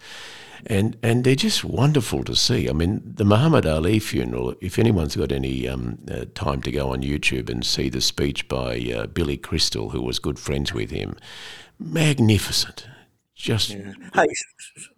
And, 0.68 0.96
and 1.02 1.24
they're 1.24 1.34
just 1.34 1.64
wonderful 1.64 2.24
to 2.26 2.36
see. 2.36 2.70
I 2.70 2.74
mean, 2.74 3.02
the 3.04 3.26
Muhammad 3.26 3.66
Ali 3.66 3.98
funeral, 3.98 4.54
if 4.62 4.78
anyone's 4.78 5.16
got 5.16 5.32
any 5.32 5.68
um, 5.68 5.98
uh, 6.08 6.26
time 6.36 6.62
to 6.62 6.72
go 6.72 6.94
on 6.94 7.02
YouTube 7.02 7.50
and 7.50 7.66
see 7.66 7.90
the 7.90 8.00
speech 8.00 8.48
by 8.48 8.78
uh, 8.96 9.08
Billy 9.08 9.38
Crystal, 9.38 9.90
who 9.90 10.04
was 10.04 10.20
good 10.20 10.38
friends 10.38 10.72
with 10.72 10.92
him, 10.92 11.18
magnificent. 11.80 12.86
Just 13.42 13.72
yeah. 13.72 13.94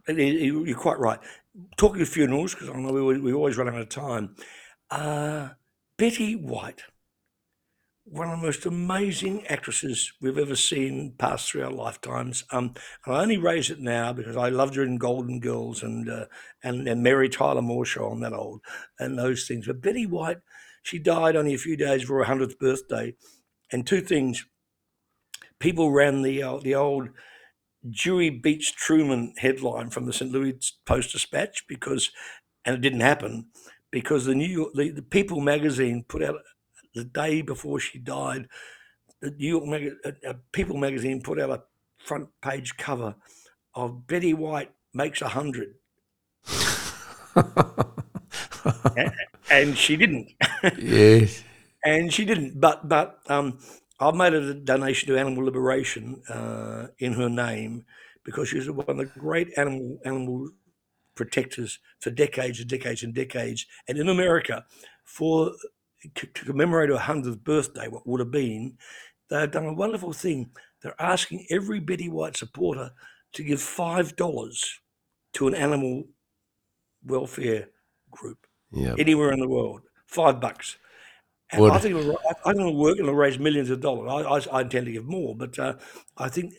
hey, 0.07 0.45
you're 0.45 0.77
quite 0.77 0.99
right 0.99 1.19
talking 1.77 2.01
of 2.01 2.09
funerals, 2.09 2.53
because 2.53 2.69
I 2.69 2.79
know 2.79 2.91
we, 2.91 3.19
we 3.19 3.33
always 3.33 3.57
run 3.57 3.69
out 3.69 3.79
of 3.79 3.89
time. 3.89 4.35
Uh, 4.89 5.49
Betty 5.97 6.35
White, 6.35 6.83
one 8.05 8.29
of 8.29 8.39
the 8.39 8.45
most 8.45 8.65
amazing 8.65 9.45
actresses 9.47 10.13
we've 10.19 10.37
ever 10.37 10.55
seen 10.55 11.13
pass 11.17 11.47
through 11.47 11.63
our 11.63 11.71
lifetimes. 11.71 12.43
Um, 12.51 12.73
and 13.05 13.15
I 13.15 13.21
only 13.21 13.37
raise 13.37 13.69
it 13.69 13.79
now 13.79 14.13
because 14.13 14.35
I 14.35 14.49
loved 14.49 14.75
her 14.75 14.83
in 14.83 14.97
Golden 14.97 15.39
Girls 15.39 15.83
and 15.83 16.09
uh, 16.09 16.25
and, 16.63 16.87
and 16.87 17.03
Mary 17.03 17.29
Tyler 17.29 17.61
Moore 17.61 17.85
show 17.85 18.09
on 18.09 18.19
that 18.21 18.33
old 18.33 18.61
and 18.99 19.17
those 19.17 19.47
things. 19.47 19.67
But 19.67 19.81
Betty 19.81 20.05
White, 20.05 20.39
she 20.81 20.99
died 20.99 21.35
only 21.35 21.53
a 21.53 21.59
few 21.59 21.77
days 21.77 22.01
before 22.01 22.19
her 22.19 22.25
hundredth 22.25 22.59
birthday, 22.59 23.15
and 23.71 23.85
two 23.85 24.01
things. 24.01 24.45
People 25.59 25.91
ran 25.91 26.23
the 26.23 26.43
uh, 26.43 26.57
the 26.57 26.75
old 26.75 27.09
Dewey 27.89 28.29
beats 28.29 28.71
Truman 28.71 29.33
headline 29.37 29.89
from 29.89 30.05
the 30.05 30.13
St. 30.13 30.31
Louis 30.31 30.55
Post 30.85 31.11
Dispatch 31.11 31.65
because, 31.67 32.11
and 32.65 32.75
it 32.75 32.81
didn't 32.81 33.01
happen 33.01 33.47
because 33.91 34.25
the 34.25 34.35
New 34.35 34.47
York, 34.47 34.73
the, 34.75 34.89
the 34.91 35.01
People 35.01 35.41
magazine 35.41 36.05
put 36.07 36.23
out 36.23 36.35
the 36.95 37.03
day 37.03 37.41
before 37.41 37.79
she 37.79 37.99
died. 37.99 38.47
The 39.21 39.31
New 39.31 39.47
York 39.49 39.65
Mag- 39.65 39.93
uh, 40.05 40.29
uh, 40.29 40.33
People 40.51 40.77
magazine 40.77 41.21
put 41.21 41.39
out 41.39 41.49
a 41.49 41.63
front 42.05 42.29
page 42.41 42.77
cover 42.77 43.15
of 43.75 44.07
Betty 44.07 44.33
White 44.33 44.71
makes 44.93 45.21
a 45.21 45.29
hundred, 45.29 45.75
and, 48.95 49.11
and 49.49 49.77
she 49.77 49.95
didn't. 49.95 50.31
yes, 50.77 51.43
and 51.85 52.13
she 52.13 52.25
didn't. 52.25 52.59
But 52.59 52.87
but 52.87 53.19
um, 53.29 53.59
I've 53.99 54.15
made 54.15 54.33
a 54.33 54.53
donation 54.53 55.07
to 55.09 55.19
Animal 55.19 55.45
Liberation 55.45 56.21
uh, 56.29 56.87
in 56.99 57.13
her 57.13 57.29
name 57.29 57.85
because 58.23 58.49
she's 58.49 58.69
one 58.69 58.89
of 58.89 58.97
the 58.97 59.05
great 59.05 59.49
animal 59.57 59.99
animal 60.05 60.49
protectors 61.15 61.79
for 61.99 62.09
decades 62.09 62.59
and 62.59 62.69
decades 62.69 63.03
and 63.03 63.13
decades. 63.13 63.65
And 63.87 63.97
in 63.97 64.09
America, 64.09 64.65
for 65.05 65.51
to 66.15 66.27
commemorate 66.27 66.89
her 66.89 66.97
hundredth 66.97 67.43
birthday, 67.43 67.87
what 67.87 68.05
would 68.07 68.19
have 68.19 68.31
been, 68.31 68.77
they've 69.29 69.49
done 69.49 69.65
a 69.65 69.73
wonderful 69.73 70.11
thing. 70.11 70.49
They're 70.81 71.01
asking 71.01 71.45
every 71.49 71.79
Betty 71.79 72.09
White 72.09 72.35
supporter 72.35 72.91
to 73.33 73.43
give 73.43 73.61
five 73.61 74.15
dollars 74.15 74.79
to 75.33 75.47
an 75.47 75.55
animal 75.55 76.05
welfare 77.05 77.69
group 78.11 78.45
yep. 78.71 78.95
anywhere 78.99 79.31
in 79.31 79.39
the 79.39 79.47
world. 79.47 79.81
Five 80.07 80.39
bucks. 80.39 80.77
And 81.53 81.71
I 81.71 81.77
think 81.77 81.95
it'll, 81.95 82.17
I 82.29 82.51
think 82.51 82.59
it'll 82.59 82.75
work 82.75 82.97
and 82.97 83.07
it'll 83.07 83.15
raise 83.15 83.39
millions 83.39 83.69
of 83.69 83.81
dollars. 83.81 84.09
I, 84.11 84.55
I, 84.55 84.59
I 84.59 84.61
intend 84.61 84.87
to 84.87 84.91
give 84.91 85.05
more, 85.05 85.35
but 85.35 85.57
uh, 85.59 85.75
I 86.17 86.29
think 86.29 86.53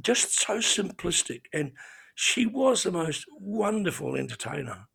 just 0.00 0.38
so 0.38 0.58
simplistic. 0.58 1.42
And 1.52 1.72
she 2.14 2.46
was 2.46 2.82
the 2.82 2.92
most 2.92 3.26
wonderful 3.38 4.16
entertainer. 4.16 4.88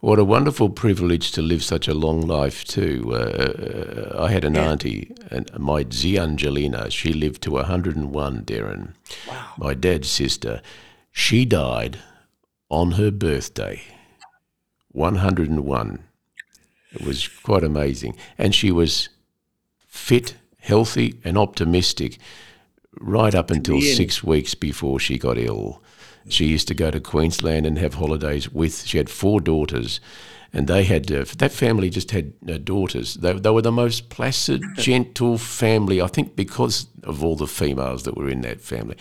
What 0.00 0.18
a 0.18 0.24
wonderful 0.24 0.68
privilege 0.68 1.32
to 1.32 1.42
live 1.42 1.64
such 1.64 1.88
a 1.88 1.94
long 1.94 2.20
life 2.20 2.64
too. 2.64 3.14
Uh, 3.14 4.22
I 4.22 4.30
had 4.30 4.44
an 4.44 4.54
yeah. 4.54 4.70
auntie, 4.70 5.14
and 5.30 5.50
my 5.58 5.86
Zia 5.90 6.22
Angelina. 6.22 6.90
She 6.90 7.12
lived 7.12 7.42
to 7.42 7.52
101. 7.52 8.44
Derryn, 8.44 8.94
wow. 9.26 9.52
my 9.56 9.72
dad's 9.72 10.10
sister, 10.10 10.60
she 11.10 11.46
died 11.46 11.98
on 12.68 12.92
her 12.92 13.10
birthday, 13.10 13.80
101. 14.88 16.04
It 16.94 17.04
was 17.04 17.28
quite 17.28 17.64
amazing. 17.64 18.16
And 18.38 18.54
she 18.54 18.70
was 18.70 19.08
fit, 19.86 20.34
healthy, 20.58 21.20
and 21.24 21.36
optimistic 21.36 22.18
right 23.00 23.34
up 23.34 23.50
until 23.50 23.80
six 23.80 24.22
weeks 24.22 24.54
before 24.54 25.00
she 25.00 25.18
got 25.18 25.38
ill. 25.38 25.82
She 26.28 26.46
used 26.46 26.68
to 26.68 26.74
go 26.74 26.90
to 26.90 27.00
Queensland 27.00 27.66
and 27.66 27.78
have 27.78 27.94
holidays 27.94 28.50
with, 28.50 28.86
she 28.86 28.98
had 28.98 29.10
four 29.10 29.40
daughters. 29.40 30.00
And 30.52 30.68
they 30.68 30.84
had, 30.84 31.10
uh, 31.10 31.24
that 31.38 31.50
family 31.50 31.90
just 31.90 32.12
had 32.12 32.32
uh, 32.48 32.58
daughters. 32.58 33.14
They, 33.14 33.32
they 33.32 33.50
were 33.50 33.62
the 33.62 33.72
most 33.72 34.08
placid, 34.08 34.62
gentle 34.76 35.36
family, 35.36 36.00
I 36.00 36.06
think 36.06 36.36
because 36.36 36.86
of 37.02 37.24
all 37.24 37.36
the 37.36 37.48
females 37.48 38.04
that 38.04 38.16
were 38.16 38.28
in 38.28 38.42
that 38.42 38.60
family. 38.60 38.96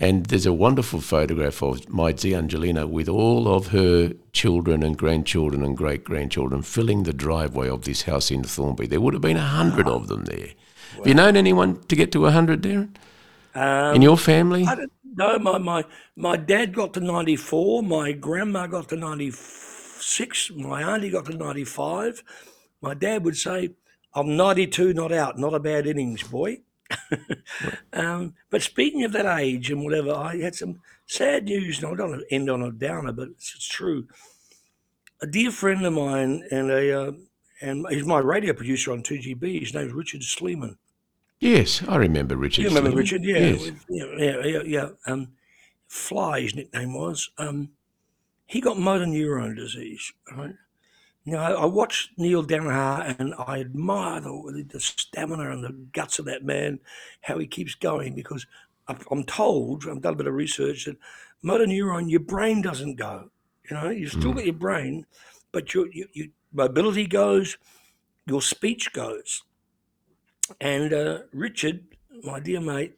And 0.00 0.26
there's 0.26 0.46
a 0.46 0.52
wonderful 0.52 1.00
photograph 1.00 1.60
of 1.60 1.88
my 1.88 2.14
Zia 2.14 2.38
Angelina 2.38 2.86
with 2.86 3.08
all 3.08 3.48
of 3.48 3.68
her 3.68 4.12
children 4.32 4.84
and 4.84 4.96
grandchildren 4.96 5.64
and 5.64 5.76
great 5.76 6.04
grandchildren 6.04 6.62
filling 6.62 7.02
the 7.02 7.12
driveway 7.12 7.68
of 7.68 7.82
this 7.82 8.02
house 8.02 8.30
in 8.30 8.44
Thornbury. 8.44 8.86
There 8.86 9.00
would 9.00 9.14
have 9.14 9.22
been 9.22 9.36
a 9.36 9.40
hundred 9.40 9.88
of 9.88 10.06
them 10.06 10.24
there. 10.24 10.46
Wow. 10.46 10.98
Have 10.98 11.06
you 11.06 11.14
known 11.14 11.36
anyone 11.36 11.80
to 11.88 11.96
get 11.96 12.12
to 12.12 12.26
a 12.26 12.30
hundred, 12.30 12.62
Derryn? 12.62 12.90
Um, 13.56 13.96
in 13.96 14.02
your 14.02 14.16
family? 14.16 14.64
No, 15.18 15.36
my, 15.40 15.58
my, 15.58 15.84
my 16.14 16.36
dad 16.36 16.72
got 16.72 16.94
to 16.94 17.00
94, 17.00 17.82
my 17.82 18.12
grandma 18.12 18.68
got 18.68 18.88
to 18.90 18.96
96, 18.96 20.52
my 20.52 20.80
auntie 20.82 21.10
got 21.10 21.26
to 21.26 21.36
95. 21.36 22.22
My 22.80 22.94
dad 22.94 23.24
would 23.24 23.36
say, 23.36 23.70
I'm 24.14 24.36
92, 24.36 24.94
not 24.94 25.10
out, 25.10 25.36
not 25.36 25.54
a 25.54 25.58
bad 25.58 25.88
innings, 25.88 26.22
boy. 26.22 26.58
um, 27.92 28.34
but 28.48 28.62
speaking 28.62 29.02
of 29.02 29.10
that 29.12 29.26
age 29.26 29.72
and 29.72 29.84
whatever, 29.84 30.14
I 30.14 30.36
had 30.36 30.54
some 30.54 30.80
sad 31.06 31.46
news. 31.46 31.82
And 31.82 31.92
I 31.92 31.96
don't 31.96 32.22
end 32.30 32.48
on 32.48 32.62
a 32.62 32.70
downer, 32.70 33.12
but 33.12 33.28
it's, 33.28 33.54
it's 33.56 33.68
true. 33.68 34.06
A 35.20 35.26
dear 35.26 35.50
friend 35.50 35.84
of 35.84 35.94
mine, 35.94 36.44
and 36.52 36.70
a 36.70 37.08
uh, 37.08 37.12
and 37.60 37.84
he's 37.90 38.06
my 38.06 38.20
radio 38.20 38.52
producer 38.52 38.92
on 38.92 39.02
2GB. 39.02 39.58
His 39.60 39.74
name's 39.74 39.92
Richard 39.92 40.22
Sleeman. 40.22 40.78
Yes, 41.40 41.82
I 41.86 41.96
remember 41.96 42.36
Richard. 42.36 42.62
You 42.62 42.68
remember. 42.68 42.96
Richard? 42.96 43.24
Yeah, 43.24 43.38
yes. 43.38 43.70
yeah, 43.88 44.04
yeah, 44.16 44.44
yeah. 44.44 44.62
yeah. 44.64 44.88
Um, 45.06 45.28
Fly, 45.86 46.42
his 46.42 46.54
nickname 46.54 46.94
was. 46.94 47.30
Um, 47.38 47.70
he 48.46 48.60
got 48.60 48.78
motor 48.78 49.06
neuron 49.06 49.56
disease, 49.56 50.12
right? 50.36 50.54
You 51.24 51.34
know, 51.34 51.40
I, 51.40 51.66
watched 51.66 52.12
Neale 52.16 52.42
Daniher 52.42 53.14
and 53.18 53.34
I 53.34 53.60
admire 53.60 54.20
the, 54.22 54.66
the, 54.66 54.80
stamina 54.80 55.50
and 55.50 55.62
the 55.62 55.76
guts 55.92 56.18
of 56.18 56.24
that 56.24 56.42
man, 56.42 56.80
how 57.20 57.38
he 57.38 57.46
keeps 57.46 57.74
going. 57.74 58.14
Because 58.14 58.46
I'm 58.88 59.24
told, 59.24 59.84
I've 59.86 60.00
done 60.00 60.14
a 60.14 60.16
bit 60.16 60.26
of 60.26 60.32
research, 60.32 60.86
that 60.86 60.96
motor 61.42 61.66
neuron, 61.66 62.10
your 62.10 62.20
brain 62.20 62.62
doesn't 62.62 62.94
go. 62.94 63.30
You 63.70 63.76
know, 63.76 63.90
you 63.90 64.08
still 64.08 64.32
mm. 64.32 64.36
got 64.36 64.46
your 64.46 64.54
brain, 64.54 65.04
but 65.52 65.74
your, 65.74 65.88
your, 65.92 66.06
your, 66.14 66.26
mobility 66.50 67.06
goes, 67.06 67.58
your 68.26 68.40
speech 68.40 68.90
goes. 68.94 69.42
And 70.60 70.92
uh, 70.92 71.18
Richard, 71.32 71.84
my 72.22 72.40
dear 72.40 72.60
mate, 72.60 72.94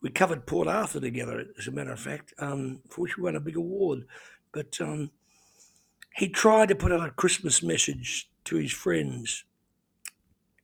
we 0.00 0.10
covered 0.10 0.46
Port 0.46 0.68
Arthur 0.68 1.00
together, 1.00 1.46
as 1.58 1.66
a 1.66 1.70
matter 1.70 1.92
of 1.92 2.00
fact. 2.00 2.34
Um, 2.38 2.80
unfortunately, 2.84 3.22
we 3.22 3.24
won 3.24 3.36
a 3.36 3.40
big 3.40 3.56
award. 3.56 4.06
But 4.52 4.78
um, 4.80 5.10
he 6.14 6.28
tried 6.28 6.68
to 6.68 6.74
put 6.74 6.92
out 6.92 7.08
a 7.08 7.10
Christmas 7.10 7.62
message 7.62 8.30
to 8.44 8.56
his 8.56 8.72
friends, 8.72 9.44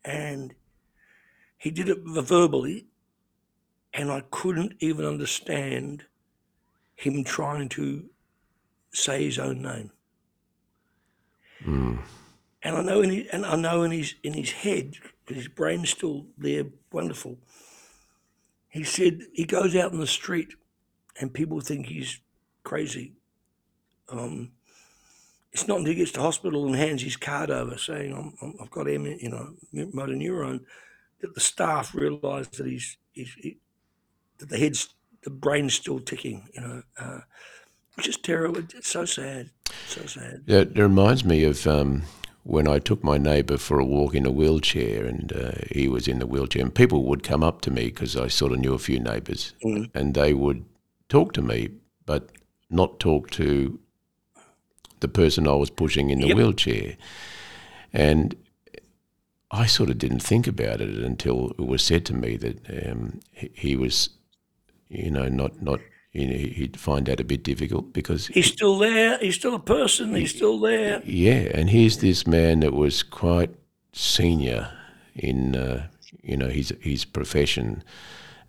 and 0.05 0.55
he 1.57 1.71
did 1.71 1.89
it 1.89 1.99
verbally, 2.05 2.87
and 3.93 4.11
I 4.11 4.23
couldn't 4.31 4.75
even 4.81 5.05
understand 5.05 6.05
him 6.95 7.25
trying 7.25 7.69
to 7.71 8.05
say 8.93 9.25
his 9.25 9.39
own 9.39 9.63
name. 9.63 9.91
Mm. 11.65 11.99
And 12.63 12.77
I 12.77 12.83
know 12.83 13.01
in 13.01 13.11
his, 13.11 13.27
and 13.33 13.47
I 13.47 13.57
know 13.57 13.83
in 13.83 13.91
his 13.91 14.15
in 14.23 14.35
his 14.35 14.53
head, 14.53 14.97
his 15.31 15.49
brain's 15.49 15.91
still 15.91 16.27
there, 16.39 16.65
wonderful. 16.93 17.39
He 18.69 18.85
said 18.85 19.23
he 19.33 19.45
goes 19.45 19.75
out 19.77 19.93
in 19.93 20.01
the 20.01 20.07
street, 20.07 20.55
and 21.21 21.33
people 21.33 21.61
think 21.61 21.87
he's 21.87 22.21
crazy. 22.63 23.13
Um, 24.09 24.53
it's 25.53 25.67
not 25.67 25.79
until 25.79 25.93
he 25.93 25.99
gets 25.99 26.13
to 26.13 26.21
hospital 26.21 26.67
and 26.67 26.77
hands 26.77 27.03
his 27.03 27.17
card 27.17 27.51
over 27.51 27.77
saying, 27.77 28.35
i 28.41 28.63
have 28.63 28.71
got 28.71 28.89
M, 28.89 29.07
you 29.07 29.29
know, 29.29 29.55
motor 29.93 30.13
neuron, 30.13 30.61
that 31.21 31.35
the 31.35 31.41
staff 31.41 31.95
realise 31.95 32.47
that 32.49 32.67
he's, 32.67 32.97
he's 33.13 33.35
he, 33.35 33.59
that 34.39 34.49
the 34.49 34.59
head's, 34.59 34.95
the 35.23 35.31
brain's 35.31 35.75
still 35.75 35.99
ticking, 35.99 36.49
you 36.55 36.61
know, 36.61 36.83
uh, 36.99 37.21
is 38.07 38.17
terrible. 38.17 38.61
It's 38.61 38.89
so 38.89 39.05
sad, 39.05 39.51
so 39.87 40.07
sad. 40.07 40.43
Yeah, 40.47 40.61
it 40.61 40.79
reminds 40.79 41.25
me 41.25 41.45
of 41.45 41.67
um, 41.67 42.03
when 42.51 42.67
I 42.67 42.81
took 42.81 43.05
my 43.05 43.17
neighbour 43.17 43.57
for 43.59 43.79
a 43.79 43.85
walk 43.85 44.13
in 44.15 44.27
a 44.27 44.31
wheelchair, 44.33 45.05
and 45.07 45.33
uh, 45.33 45.53
he 45.71 45.87
was 45.87 46.09
in 46.09 46.19
the 46.19 46.27
wheelchair, 46.27 46.63
and 46.63 46.75
people 46.75 47.05
would 47.05 47.23
come 47.23 47.45
up 47.45 47.61
to 47.63 47.71
me 47.71 47.85
because 47.85 48.17
I 48.17 48.27
sort 48.27 48.51
of 48.53 48.59
knew 48.59 48.75
a 48.75 48.79
few 48.79 48.99
neighbours, 48.99 49.55
Mm. 49.65 49.89
and 49.95 50.15
they 50.15 50.35
would 50.35 50.65
talk 51.09 51.33
to 51.35 51.43
me, 51.43 51.69
but 52.07 52.33
not 52.69 52.99
talk 52.99 53.31
to 53.31 53.79
the 54.99 55.09
person 55.09 55.47
I 55.47 55.55
was 55.55 55.71
pushing 55.71 56.11
in 56.11 56.21
the 56.21 56.27
Yep. 56.29 56.37
wheelchair. 56.37 56.97
And 57.93 58.35
I 59.53 59.67
sort 59.67 59.91
of 59.91 59.99
didn't 59.99 60.23
think 60.23 60.47
about 60.49 60.81
it 60.81 60.89
until 61.05 61.51
it 61.59 61.67
was 61.67 61.83
said 61.85 62.05
to 62.07 62.15
me 62.15 62.37
that 62.37 62.59
um, 62.91 63.21
he, 63.55 63.77
was, 63.77 64.11
you 64.89 65.11
know, 65.11 65.29
not 65.29 65.63
not 65.63 65.81
he'd 66.13 66.79
find 66.79 67.07
that 67.07 67.21
a 67.21 67.25
bit 67.25 67.43
difficult 67.45 67.93
because 67.93 68.27
He's 68.29 68.47
still 68.47 68.79
there. 68.79 69.19
He's 69.19 69.37
still 69.37 69.55
a 69.55 69.61
person. 69.61 70.15
He's 70.15 70.35
still 70.35 70.59
there. 70.59 71.03
yeah, 71.05 71.49
and 71.55 71.71
here's 71.71 71.99
this 71.99 72.27
man 72.27 72.61
that 72.61 72.73
was 72.73 73.03
quite 73.03 73.51
senior 73.93 74.73
in 75.15 75.55
uh, 75.57 75.87
you 76.23 76.37
know 76.37 76.49
his 76.49 76.75
his 76.81 77.05
profession, 77.05 77.83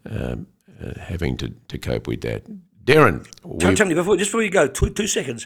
um, 0.09 0.47
uh, 0.83 0.99
having 0.99 1.37
to, 1.37 1.49
to 1.67 1.77
cope 1.77 2.07
with 2.07 2.21
that. 2.21 2.43
Derryn, 2.83 3.27
Tell, 3.59 3.75
tell 3.75 3.87
me 3.87 3.93
before, 3.93 4.17
just 4.17 4.31
before 4.31 4.41
you 4.41 4.49
go, 4.49 4.67
two, 4.67 4.89
two 4.89 5.05
seconds. 5.05 5.45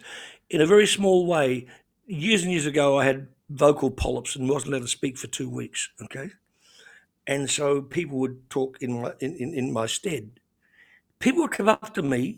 In 0.50 0.62
a 0.62 0.66
very 0.66 0.88
small 0.88 1.26
way, 1.26 1.68
years 2.06 2.44
and 2.44 2.52
years 2.52 2.66
ago, 2.66 2.98
I 2.98 3.04
had 3.06 3.28
vocal 3.50 3.92
polyps 3.92 4.38
and 4.38 4.50
wasn't 4.50 4.74
allowed 4.74 4.84
to 4.84 4.88
speak 4.88 5.18
for 5.18 5.28
two 5.28 5.50
weeks. 5.50 5.90
Okay, 6.02 6.30
and 7.28 7.50
so 7.50 7.82
people 7.82 8.20
would 8.20 8.50
talk 8.50 8.78
in 8.82 9.02
my 9.02 9.14
in, 9.20 9.36
in, 9.36 9.54
in 9.54 9.74
my 9.74 9.86
stead. 9.86 10.40
People 11.26 11.42
would 11.42 11.54
come 11.54 11.70
up 11.70 11.92
to 11.96 12.04
me 12.04 12.38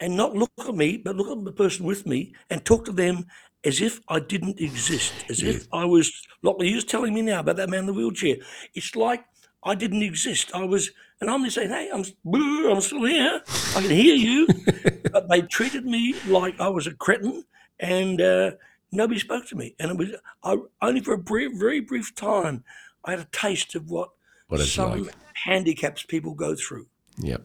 and 0.00 0.16
not 0.16 0.34
look 0.34 0.50
at 0.58 0.74
me, 0.74 0.96
but 0.96 1.14
look 1.14 1.28
at 1.28 1.44
the 1.44 1.52
person 1.52 1.86
with 1.86 2.04
me 2.04 2.32
and 2.50 2.64
talk 2.64 2.84
to 2.86 2.90
them 2.90 3.26
as 3.62 3.80
if 3.80 4.00
I 4.08 4.18
didn't 4.18 4.58
exist, 4.58 5.12
as 5.30 5.40
if 5.40 5.68
I 5.72 5.84
was 5.84 6.10
like 6.42 6.56
you're 6.58 6.80
telling 6.80 7.14
me 7.14 7.22
now 7.22 7.38
about 7.38 7.54
that 7.58 7.70
man 7.70 7.78
in 7.78 7.86
the 7.86 7.92
wheelchair. 7.92 8.38
It's 8.74 8.96
like 8.96 9.24
I 9.62 9.76
didn't 9.76 10.02
exist. 10.02 10.50
I 10.52 10.64
was, 10.64 10.90
and 11.20 11.30
I'm 11.30 11.44
just 11.44 11.54
saying, 11.54 11.70
hey, 11.70 11.90
I'm, 11.94 12.02
I'm 12.68 12.80
still 12.80 13.04
here. 13.04 13.40
I 13.76 13.82
can 13.82 13.90
hear 13.90 14.16
you. 14.16 14.48
but 15.12 15.28
they 15.28 15.42
treated 15.42 15.86
me 15.86 16.16
like 16.26 16.60
I 16.60 16.66
was 16.66 16.88
a 16.88 16.94
cretin, 16.94 17.44
and 17.78 18.20
uh, 18.20 18.50
nobody 18.90 19.20
spoke 19.20 19.46
to 19.46 19.54
me. 19.54 19.76
And 19.78 19.92
it 19.92 19.96
was 19.96 20.08
I, 20.42 20.56
only 20.84 21.02
for 21.02 21.14
a 21.14 21.18
brief, 21.18 21.52
very 21.56 21.78
brief 21.78 22.16
time. 22.16 22.64
I 23.04 23.12
had 23.12 23.20
a 23.20 23.28
taste 23.30 23.76
of 23.76 23.88
what, 23.88 24.10
What 24.48 24.58
some 24.62 25.04
like. 25.04 25.14
handicaps 25.34 26.02
people 26.02 26.34
go 26.34 26.56
through. 26.56 26.88
yep. 27.18 27.42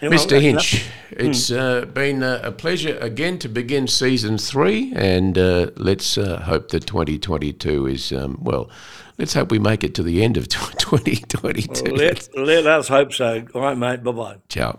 Mr. 0.00 0.40
Hinch, 0.40 0.74
enough. 0.74 0.92
it's 1.10 1.50
uh, 1.50 1.84
been 1.86 2.22
a 2.22 2.52
pleasure 2.52 2.96
again 2.98 3.38
to 3.40 3.48
begin 3.48 3.86
season 3.86 4.38
three, 4.38 4.92
and 4.94 5.36
uh, 5.36 5.70
let's 5.76 6.16
uh, 6.16 6.40
hope 6.42 6.68
that 6.70 6.86
2022 6.86 7.86
is, 7.86 8.12
um, 8.12 8.38
well, 8.40 8.70
let's 9.18 9.34
hope 9.34 9.50
we 9.50 9.58
make 9.58 9.82
it 9.84 9.94
to 9.96 10.02
the 10.02 10.22
end 10.22 10.36
of 10.36 10.48
2022. 10.78 11.94
Let, 11.94 12.28
let 12.36 12.66
us 12.66 12.88
hope 12.88 13.12
so. 13.12 13.44
All 13.54 13.62
right, 13.62 13.76
mate. 13.76 14.02
Bye 14.02 14.12
bye. 14.12 14.36
Ciao. 14.48 14.78